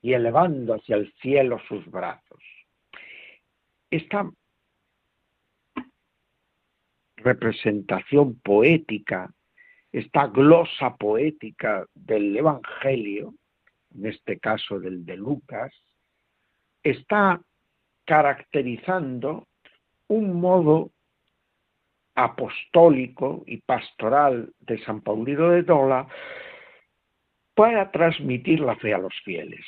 [0.00, 2.40] y elevando hacia el cielo sus brazos
[3.90, 4.30] esta
[7.16, 9.32] representación poética,
[9.92, 13.34] esta glosa poética del Evangelio,
[13.94, 15.72] en este caso del de Lucas,
[16.82, 17.40] está
[18.04, 19.46] caracterizando
[20.08, 20.90] un modo
[22.14, 26.06] apostólico y pastoral de San Paulino de Dola
[27.54, 29.64] para transmitir la fe a los fieles.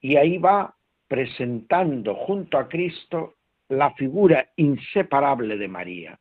[0.00, 0.74] Y ahí va
[1.10, 3.34] presentando junto a Cristo
[3.68, 6.20] la figura inseparable de María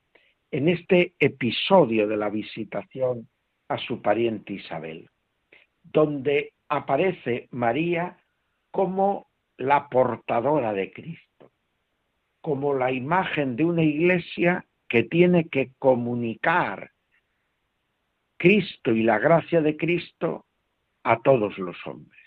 [0.49, 3.29] en este episodio de la visitación
[3.67, 5.07] a su pariente Isabel,
[5.83, 8.17] donde aparece María
[8.71, 9.27] como
[9.57, 11.51] la portadora de Cristo,
[12.41, 16.89] como la imagen de una iglesia que tiene que comunicar
[18.37, 20.47] Cristo y la gracia de Cristo
[21.03, 22.18] a todos los hombres.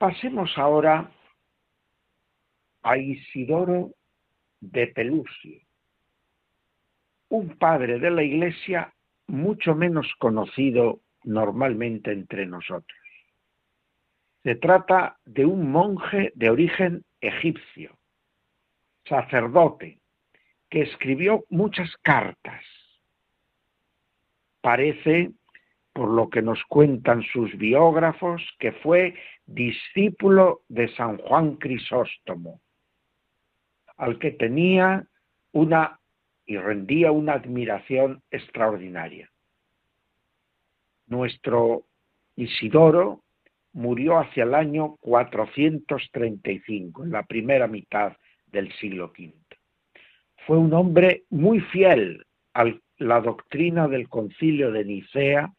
[0.00, 1.12] Pasemos ahora
[2.82, 3.90] a Isidoro
[4.58, 5.60] de Pelusio,
[7.28, 8.94] un padre de la Iglesia
[9.26, 12.98] mucho menos conocido normalmente entre nosotros.
[14.42, 17.98] Se trata de un monje de origen egipcio,
[19.04, 19.98] sacerdote,
[20.70, 22.64] que escribió muchas cartas.
[24.62, 25.32] Parece,
[26.00, 32.62] por lo que nos cuentan sus biógrafos, que fue discípulo de San Juan Crisóstomo,
[33.98, 35.06] al que tenía
[35.52, 36.00] una
[36.46, 39.30] y rendía una admiración extraordinaria.
[41.06, 41.84] Nuestro
[42.34, 43.20] Isidoro
[43.74, 49.34] murió hacia el año 435, en la primera mitad del siglo V.
[50.46, 52.24] Fue un hombre muy fiel
[52.54, 52.64] a
[52.96, 55.52] la doctrina del concilio de Nicea,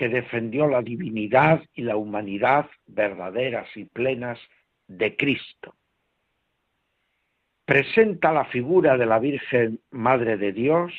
[0.00, 4.38] que defendió la divinidad y la humanidad verdaderas y plenas
[4.88, 5.76] de Cristo.
[7.66, 10.94] Presenta la figura de la Virgen Madre de Dios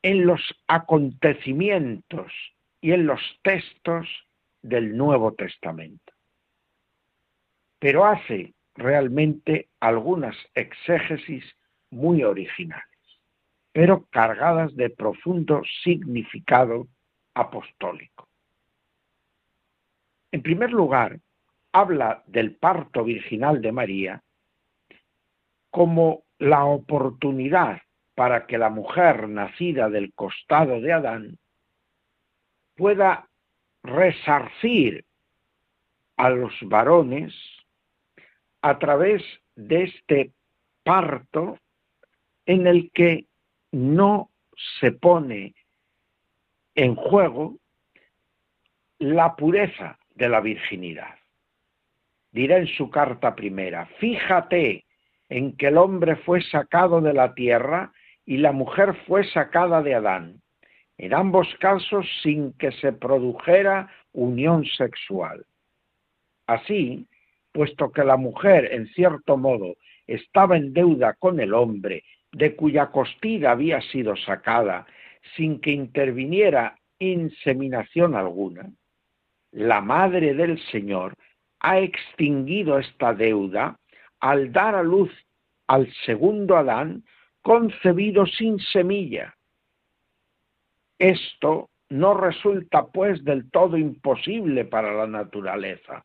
[0.00, 2.32] en los acontecimientos
[2.80, 4.08] y en los textos
[4.62, 6.14] del Nuevo Testamento.
[7.78, 11.44] Pero hace realmente algunas exégesis
[11.90, 13.20] muy originales,
[13.72, 16.88] pero cargadas de profundo significado
[17.34, 18.28] apostólico.
[20.32, 21.20] En primer lugar,
[21.72, 24.22] habla del parto virginal de María
[25.70, 27.82] como la oportunidad
[28.14, 31.38] para que la mujer nacida del costado de Adán
[32.76, 33.28] pueda
[33.82, 35.04] resarcir
[36.16, 37.34] a los varones
[38.62, 39.22] a través
[39.56, 40.32] de este
[40.84, 41.58] parto
[42.46, 43.26] en el que
[43.72, 44.30] no
[44.80, 45.54] se pone
[46.74, 47.56] en juego
[48.98, 51.14] la pureza de la virginidad.
[52.32, 54.84] Dirá en su carta primera, fíjate
[55.28, 57.92] en que el hombre fue sacado de la tierra
[58.24, 60.40] y la mujer fue sacada de Adán
[60.98, 65.44] en ambos casos sin que se produjera unión sexual.
[66.46, 67.06] Así,
[67.52, 69.74] puesto que la mujer, en cierto modo,
[70.06, 74.86] estaba en deuda con el hombre, de cuya costilla había sido sacada,
[75.36, 78.70] sin que interviniera inseminación alguna,
[79.52, 81.14] la madre del Señor
[81.60, 83.78] ha extinguido esta deuda
[84.20, 85.10] al dar a luz
[85.66, 87.04] al segundo Adán
[87.42, 89.34] concebido sin semilla,
[90.98, 96.04] esto no resulta pues del todo imposible para la naturaleza.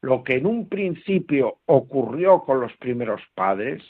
[0.00, 3.82] Lo que en un principio ocurrió con los primeros padres,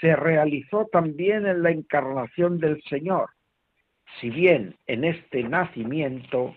[0.00, 3.30] se realizó también en la encarnación del Señor,
[4.20, 6.56] si bien en este nacimiento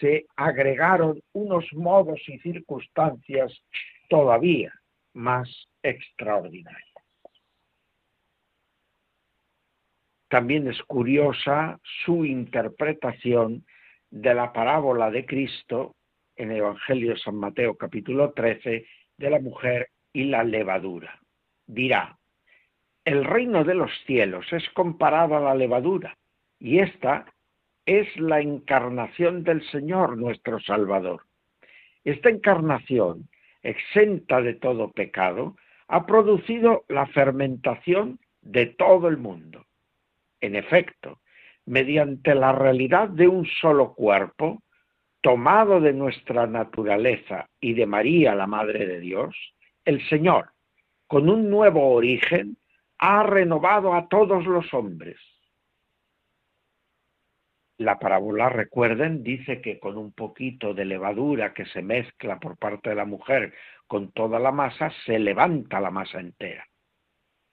[0.00, 3.52] se agregaron unos modos y circunstancias
[4.08, 4.72] todavía
[5.14, 5.48] más
[5.82, 6.84] extraordinarios.
[10.28, 13.64] También es curiosa su interpretación
[14.10, 15.96] de la parábola de Cristo
[16.36, 18.86] en el Evangelio de San Mateo capítulo 13
[19.16, 21.18] de la mujer y la levadura.
[21.66, 22.18] Dirá,
[23.04, 26.16] el reino de los cielos es comparado a la levadura
[26.58, 27.26] y esta
[27.86, 31.22] es la encarnación del Señor nuestro Salvador.
[32.04, 33.28] Esta encarnación,
[33.62, 35.56] exenta de todo pecado,
[35.88, 39.64] ha producido la fermentación de todo el mundo.
[40.40, 41.20] En efecto,
[41.66, 44.62] mediante la realidad de un solo cuerpo,
[45.20, 49.36] tomado de nuestra naturaleza y de María, la Madre de Dios,
[49.84, 50.50] el Señor,
[51.06, 52.56] con un nuevo origen,
[52.98, 55.16] ha renovado a todos los hombres.
[57.78, 62.90] La parábola, recuerden, dice que con un poquito de levadura que se mezcla por parte
[62.90, 63.54] de la mujer
[63.86, 66.64] con toda la masa, se levanta la masa entera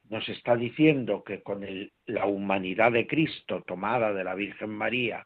[0.09, 1.65] nos está diciendo que con
[2.05, 5.25] la humanidad de Cristo tomada de la Virgen María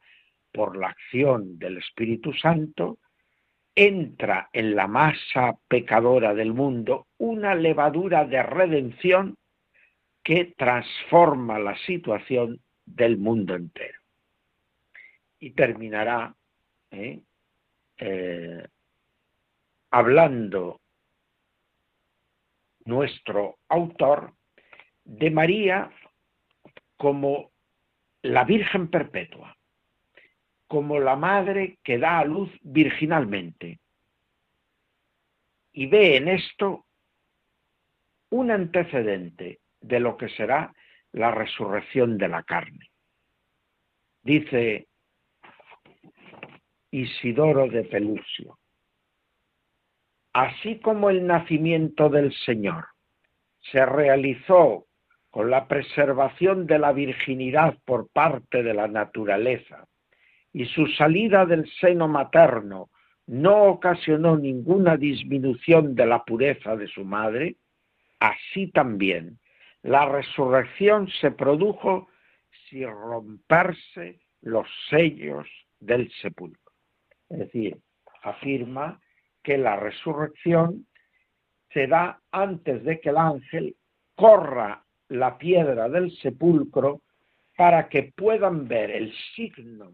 [0.51, 2.97] por la acción del Espíritu Santo,
[3.75, 9.35] entra en la masa pecadora del mundo una levadura de redención
[10.23, 13.98] que transforma la situación del mundo entero.
[15.39, 16.35] Y terminará
[16.91, 17.21] ¿eh?
[17.97, 18.67] Eh,
[19.91, 20.81] hablando
[22.85, 24.33] nuestro autor
[25.03, 25.91] de María
[26.97, 27.51] como
[28.21, 29.55] la Virgen Perpetua,
[30.67, 33.79] como la madre que da a luz virginalmente.
[35.71, 36.85] Y ve en esto
[38.31, 40.73] un antecedente de lo que será
[41.13, 42.91] la resurrección de la carne.
[44.21, 44.88] Dice
[46.91, 48.57] Isidoro de Pelusio,
[50.33, 52.85] así como el nacimiento del Señor
[53.71, 54.85] se realizó
[55.29, 59.87] con la preservación de la virginidad por parte de la naturaleza
[60.51, 62.89] y su salida del seno materno
[63.27, 67.57] no ocasionó ninguna disminución de la pureza de su madre,
[68.19, 69.37] así también
[69.83, 72.07] la resurrección se produjo
[72.69, 75.47] sin romperse los sellos
[75.79, 76.68] del sepulcro.
[77.29, 77.77] Es decir,
[78.23, 78.99] afirma
[79.43, 80.87] que la resurrección
[81.73, 83.75] se da antes de que el ángel
[84.15, 87.01] corra la piedra del sepulcro
[87.55, 89.91] para que puedan ver el signo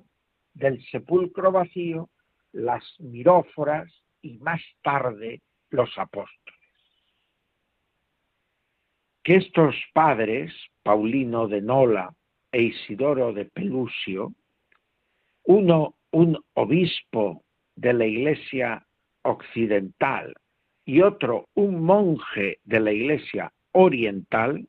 [0.54, 2.10] del sepulcro vacío
[2.54, 6.60] las miróforas y más tarde los apóstoles.
[9.24, 12.14] Que estos padres, Paulino de Nola
[12.52, 14.34] e Isidoro de Pelusio,
[15.44, 17.44] uno un obispo
[17.76, 18.86] de la Iglesia
[19.24, 20.34] occidental
[20.86, 24.66] y otro un monje de la Iglesia oriental,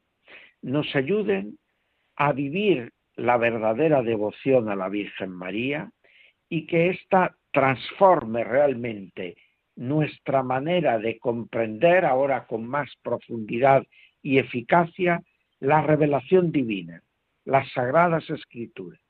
[0.61, 1.57] nos ayuden
[2.16, 5.88] a vivir la verdadera devoción a la Virgen María
[6.49, 9.36] y que ésta transforme realmente
[9.76, 13.84] nuestra manera de comprender ahora con más profundidad
[14.20, 15.22] y eficacia
[15.61, 17.05] la revelación divina,
[17.44, 19.01] las sagradas escrituras,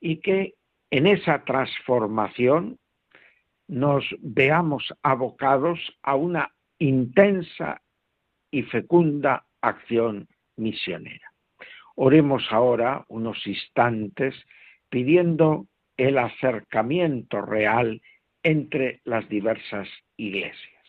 [0.00, 0.54] y que
[0.94, 2.78] en esa transformación
[3.66, 7.82] nos veamos abocados a una intensa
[8.52, 11.32] y fecunda acción misionera.
[11.96, 14.36] Oremos ahora unos instantes
[14.88, 15.66] pidiendo
[15.96, 18.00] el acercamiento real
[18.44, 20.84] entre las diversas iglesias.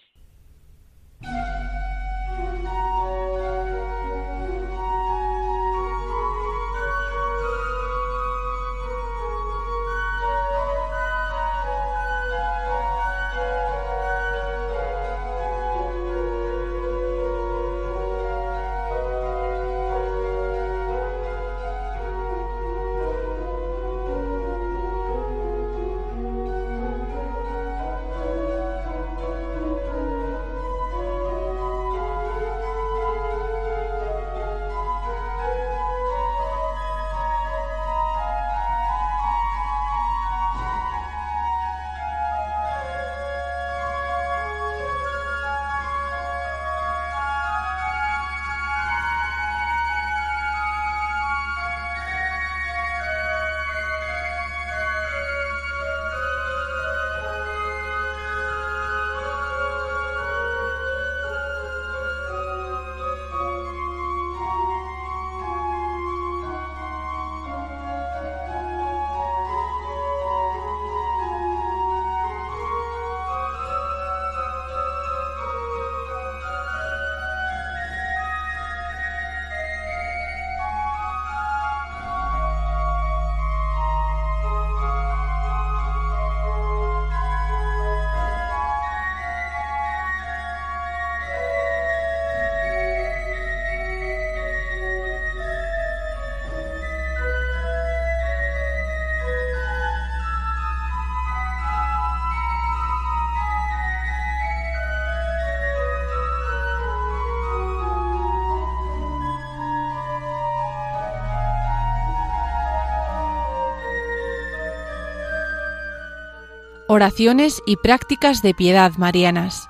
[116.96, 119.70] Oraciones y prácticas de piedad marianas.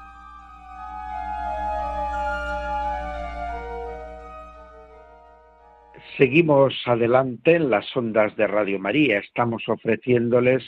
[6.19, 9.17] Seguimos adelante en las ondas de Radio María.
[9.17, 10.63] Estamos ofreciéndoles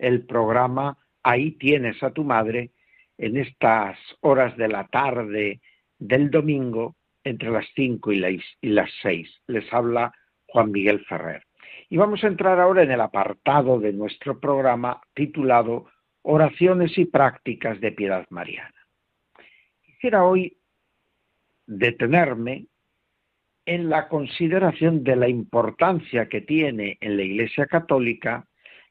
[0.00, 2.72] el programa Ahí tienes a tu madre
[3.16, 5.60] en estas horas de la tarde
[6.00, 8.18] del domingo entre las 5 y
[8.62, 9.42] las 6.
[9.46, 10.12] Les habla
[10.46, 11.44] Juan Miguel Ferrer.
[11.88, 15.86] Y vamos a entrar ahora en el apartado de nuestro programa titulado
[16.22, 18.74] oraciones y prácticas de piedad mariana.
[19.82, 20.56] Quisiera hoy
[21.66, 22.66] detenerme
[23.66, 28.46] en la consideración de la importancia que tiene en la Iglesia Católica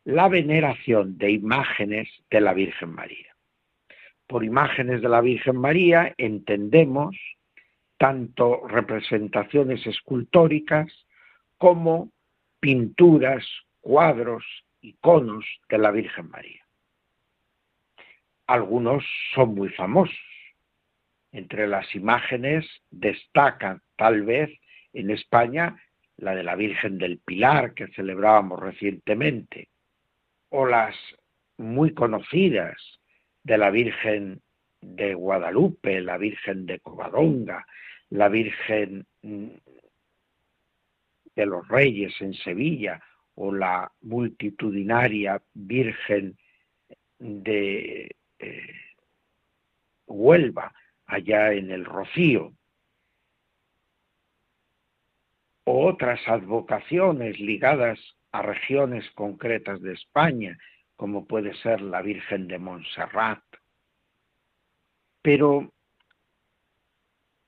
[0.05, 3.35] la veneración de imágenes de la Virgen María.
[4.27, 7.17] Por imágenes de la Virgen María entendemos
[7.97, 10.87] tanto representaciones escultóricas
[11.57, 12.11] como
[12.59, 13.45] pinturas,
[13.81, 14.45] cuadros,
[14.81, 16.68] iconos de la Virgen María
[18.49, 20.17] algunos son muy famosos.
[21.31, 24.49] Entre las imágenes destacan tal vez
[24.93, 25.79] en España
[26.17, 29.69] la de la Virgen del Pilar que celebrábamos recientemente,
[30.49, 30.95] o las
[31.57, 32.75] muy conocidas
[33.43, 34.41] de la Virgen
[34.81, 37.67] de Guadalupe, la Virgen de Covadonga,
[38.09, 39.61] la Virgen de
[41.45, 42.99] los Reyes en Sevilla
[43.35, 46.35] o la multitudinaria Virgen
[47.19, 48.73] de eh,
[50.07, 50.73] Huelva,
[51.05, 52.53] allá en el Rocío,
[55.65, 57.99] o otras advocaciones ligadas
[58.31, 60.57] a regiones concretas de España,
[60.95, 63.43] como puede ser la Virgen de Montserrat.
[65.21, 65.71] Pero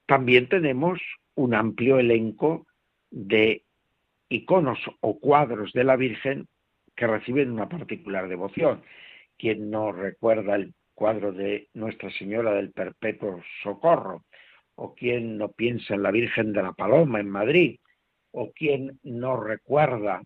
[0.06, 1.00] también tenemos
[1.36, 2.68] un amplio elenco
[3.10, 3.64] de
[4.30, 6.48] iconos o cuadros de la Virgen
[6.96, 8.84] que reciben una particular devoción.
[9.38, 14.24] Quien no recuerda el cuadro de Nuestra Señora del Perpetuo Socorro,
[14.76, 17.80] o quien no piensa en la Virgen de la Paloma en Madrid,
[18.30, 20.22] o quien no recuerda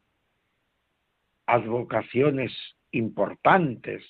[1.45, 2.51] advocaciones
[2.91, 4.03] importantes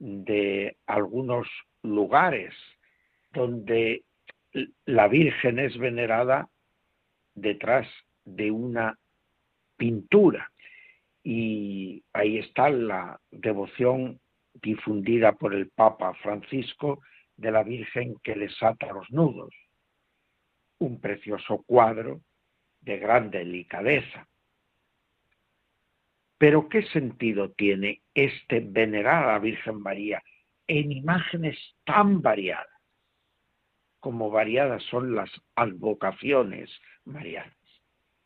[0.00, 1.46] de algunos
[1.84, 2.52] lugares
[3.32, 4.02] donde
[4.86, 6.48] la Virgen es venerada
[7.36, 7.86] detrás
[8.24, 8.98] de una
[9.76, 10.50] pintura.
[11.22, 14.18] Y ahí está la devoción
[14.62, 17.02] difundida por el Papa Francisco
[17.36, 19.54] de la Virgen que les ata los nudos.
[20.78, 22.20] Un precioso cuadro
[22.80, 24.28] de gran delicadeza.
[26.38, 30.22] Pero ¿qué sentido tiene este venerar a la Virgen María
[30.66, 32.68] en imágenes tan variadas
[34.00, 36.70] como variadas son las advocaciones
[37.04, 37.56] marianas?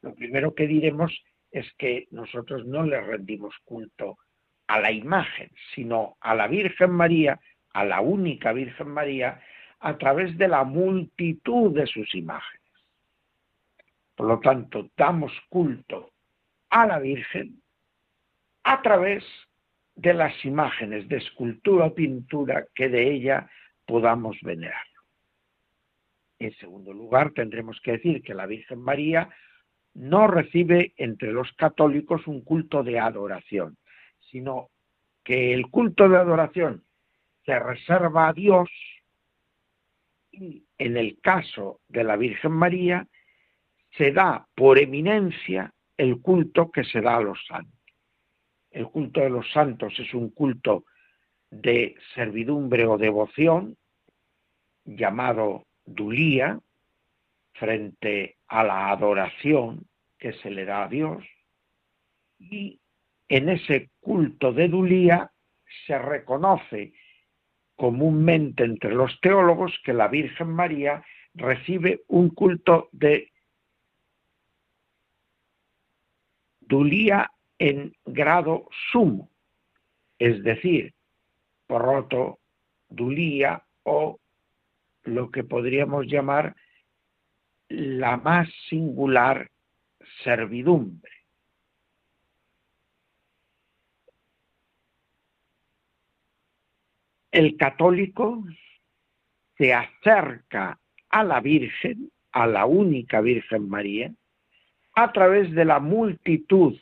[0.03, 1.13] Lo primero que diremos
[1.51, 4.19] es que nosotros no le rendimos culto
[4.71, 7.41] a la imagen, sino a la Virgen María,
[7.73, 9.43] a la única Virgen María,
[9.81, 12.71] a través de la multitud de sus imágenes.
[14.15, 16.13] Por lo tanto, damos culto
[16.69, 17.61] a la Virgen
[18.63, 19.25] a través
[19.97, 23.51] de las imágenes de escultura o pintura que de ella
[23.87, 24.87] podamos venerar.
[26.39, 29.31] En segundo lugar, tendremos que decir que la Virgen María
[29.95, 33.77] no recibe entre los católicos un culto de adoración,
[34.31, 34.71] sino
[35.25, 36.85] que el culto de adoración
[37.45, 38.69] se reserva a Dios
[40.33, 43.07] y en el caso de la Virgen María
[43.97, 47.79] se da por eminencia el culto que se da a los santos.
[48.71, 50.85] El culto de los santos es un culto
[51.51, 53.77] de servidumbre o devoción
[54.85, 56.61] llamado dulía
[57.55, 59.87] frente a la adoración
[60.19, 61.25] que se le da a Dios
[62.39, 62.81] y
[63.31, 65.31] en ese culto de dulía
[65.87, 66.93] se reconoce
[67.77, 71.03] comúnmente entre los teólogos que la Virgen María
[71.35, 73.33] recibe un culto de
[76.61, 79.31] dulía en grado sumo,
[80.19, 80.93] es decir,
[81.69, 82.41] roto
[82.89, 84.19] dulía o
[85.05, 86.57] lo que podríamos llamar
[87.69, 89.49] la más singular
[90.25, 91.20] servidumbre.
[97.31, 98.45] El católico
[99.57, 100.79] se acerca
[101.09, 104.13] a la Virgen, a la única Virgen María,
[104.95, 106.79] a través de la multitud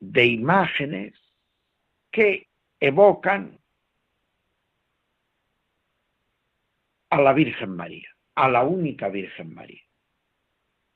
[0.00, 1.14] de imágenes
[2.10, 2.48] que
[2.80, 3.58] evocan
[7.10, 9.82] a la Virgen María, a la única Virgen María,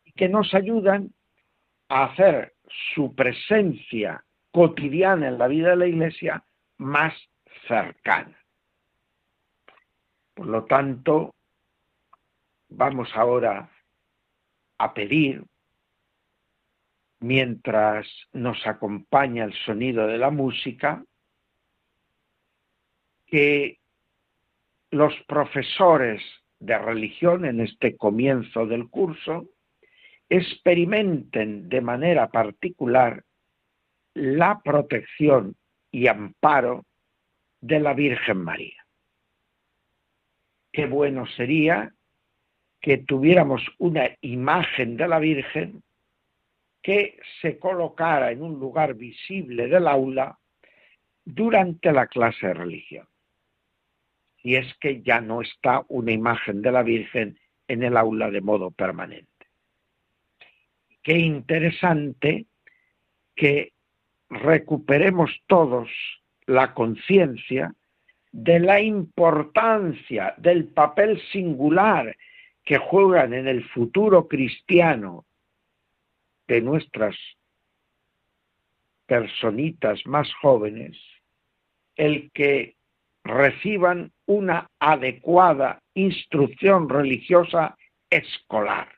[0.04, 1.12] y que nos ayudan
[1.88, 2.54] a hacer
[2.94, 6.44] su presencia cotidiana en la vida de la Iglesia
[6.78, 7.14] más
[7.66, 8.36] cercana.
[10.34, 11.34] Por lo tanto,
[12.68, 13.70] vamos ahora
[14.78, 15.44] a pedir
[17.20, 21.04] mientras nos acompaña el sonido de la música,
[23.26, 23.78] que
[24.90, 26.22] los profesores
[26.58, 29.46] de religión en este comienzo del curso
[30.28, 33.22] experimenten de manera particular
[34.14, 35.56] la protección
[35.90, 36.84] y amparo
[37.60, 38.84] de la Virgen María.
[40.72, 41.92] Qué bueno sería
[42.80, 45.82] que tuviéramos una imagen de la Virgen
[46.82, 50.38] que se colocara en un lugar visible del aula
[51.24, 53.06] durante la clase de religión.
[54.42, 57.38] Y es que ya no está una imagen de la Virgen
[57.68, 59.26] en el aula de modo permanente.
[61.02, 62.46] Qué interesante
[63.34, 63.74] que
[64.30, 65.88] recuperemos todos
[66.50, 67.72] la conciencia
[68.32, 72.16] de la importancia del papel singular
[72.64, 75.24] que juegan en el futuro cristiano
[76.48, 77.16] de nuestras
[79.06, 80.98] personitas más jóvenes
[81.94, 82.74] el que
[83.22, 87.76] reciban una adecuada instrucción religiosa
[88.08, 88.88] escolar,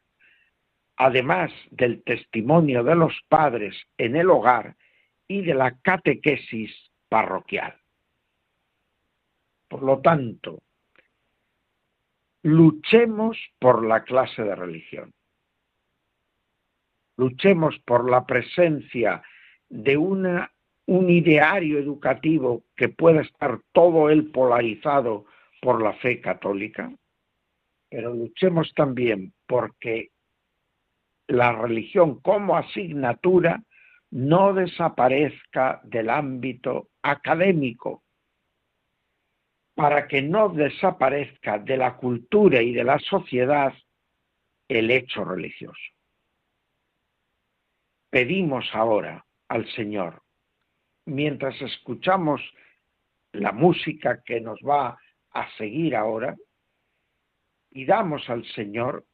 [0.97, 4.75] además del testimonio de los padres en el hogar
[5.29, 7.75] y de la catequesis parroquial.
[9.69, 10.63] Por lo tanto,
[12.43, 15.13] luchemos por la clase de religión.
[17.19, 19.23] Luchemos por la presencia
[19.69, 25.27] de un ideario educativo que pueda estar todo él polarizado
[25.61, 26.91] por la fe católica,
[27.91, 30.13] pero luchemos también porque
[31.27, 33.63] la religión como asignatura
[34.13, 38.05] no desaparezca del ámbito académico,
[39.75, 43.73] para que no desaparezca de la cultura y de la sociedad
[44.69, 45.81] el hecho religioso.
[48.11, 50.23] Pedimos ahora al Señor,
[51.07, 52.43] mientras escuchamos
[53.33, 54.99] la música que nos va
[55.31, 56.37] a seguir ahora,
[57.71, 59.07] pidamos al Señor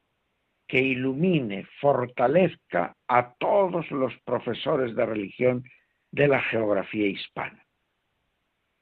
[0.69, 5.65] que ilumine, fortalezca a todos los profesores de religión
[6.13, 7.65] de la geografía hispana.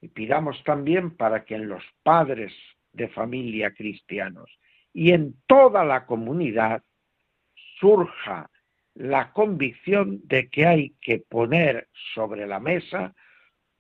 [0.00, 2.52] Y pidamos también para que en los padres
[2.92, 4.50] de familia cristianos
[4.92, 6.82] y en toda la comunidad
[7.78, 8.50] surja
[8.94, 13.14] la convicción de que hay que poner sobre la mesa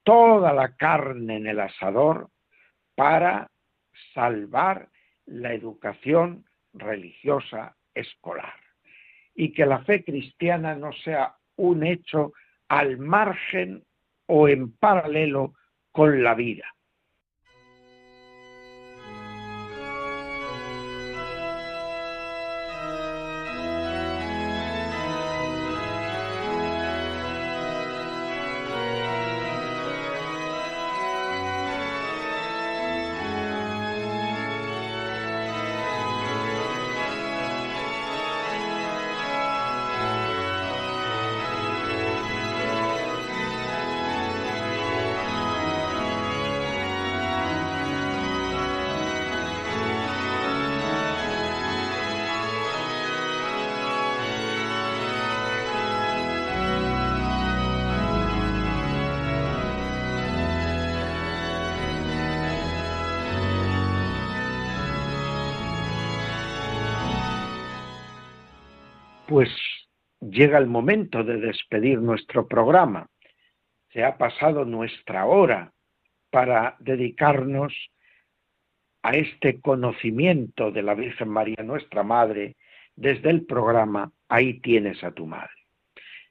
[0.04, 2.30] toda la carne en el asador
[2.94, 3.50] para
[4.14, 4.90] salvar
[5.24, 8.54] la educación religiosa escolar.
[9.34, 12.32] Y que la fe cristiana no sea un hecho
[12.68, 13.84] al margen
[14.26, 15.54] o en paralelo
[15.92, 16.66] con la vida,
[70.36, 73.08] llega el momento de despedir nuestro programa.
[73.92, 75.72] Se ha pasado nuestra hora
[76.30, 77.72] para dedicarnos
[79.02, 82.56] a este conocimiento de la Virgen María, nuestra Madre,
[82.94, 85.54] desde el programa Ahí tienes a tu Madre.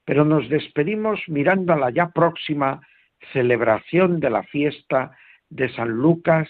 [0.04, 2.82] Pero nos despedimos mirando a la ya próxima
[3.34, 5.18] celebración de la fiesta
[5.50, 6.48] de San Lucas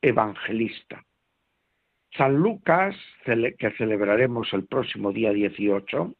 [0.00, 1.02] Evangelista.
[2.16, 2.94] San Lucas,
[3.24, 6.14] que celebraremos el próximo día 18,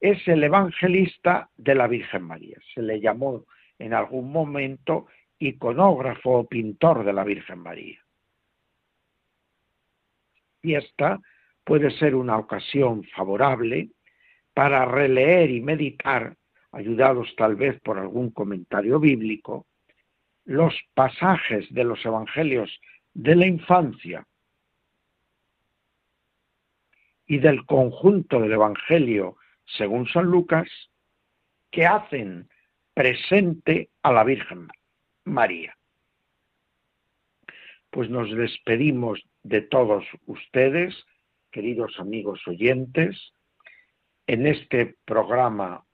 [0.00, 2.56] es el evangelista de la Virgen María.
[2.72, 3.44] Se le llamó
[3.78, 5.06] en algún momento
[5.40, 7.98] iconógrafo o pintor de la Virgen María.
[10.62, 11.18] Y esta
[11.64, 13.90] puede ser una ocasión favorable
[14.52, 16.36] para releer y meditar,
[16.70, 19.66] ayudados tal vez por algún comentario bíblico,
[20.44, 22.70] los pasajes de los evangelios
[23.14, 24.24] de la infancia
[27.26, 30.68] y del conjunto del Evangelio según San Lucas
[31.70, 32.48] que hacen
[32.92, 34.68] presente a la Virgen
[35.24, 35.76] María.
[37.90, 40.94] Pues nos despedimos de todos ustedes,
[41.50, 43.32] queridos amigos oyentes,
[44.26, 45.84] en este programa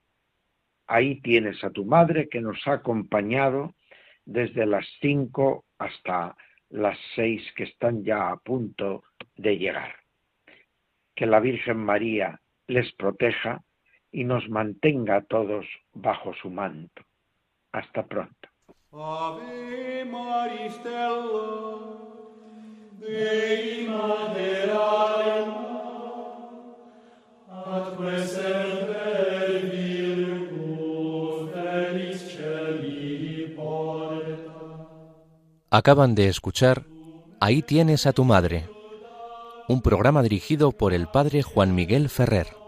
[0.91, 3.77] Ahí tienes a tu madre que nos ha acompañado
[4.25, 6.37] desde las cinco hasta
[6.69, 9.05] las seis que están ya a punto
[9.37, 10.00] de llegar
[11.21, 13.61] que la Virgen María les proteja
[14.11, 17.03] y nos mantenga a todos bajo su manto.
[17.73, 18.49] Hasta pronto.
[35.71, 36.85] Acaban de escuchar
[37.41, 38.80] Ahí tienes a tu madre
[39.71, 42.60] un programa dirigido por el padre Juan Miguel Ferrer.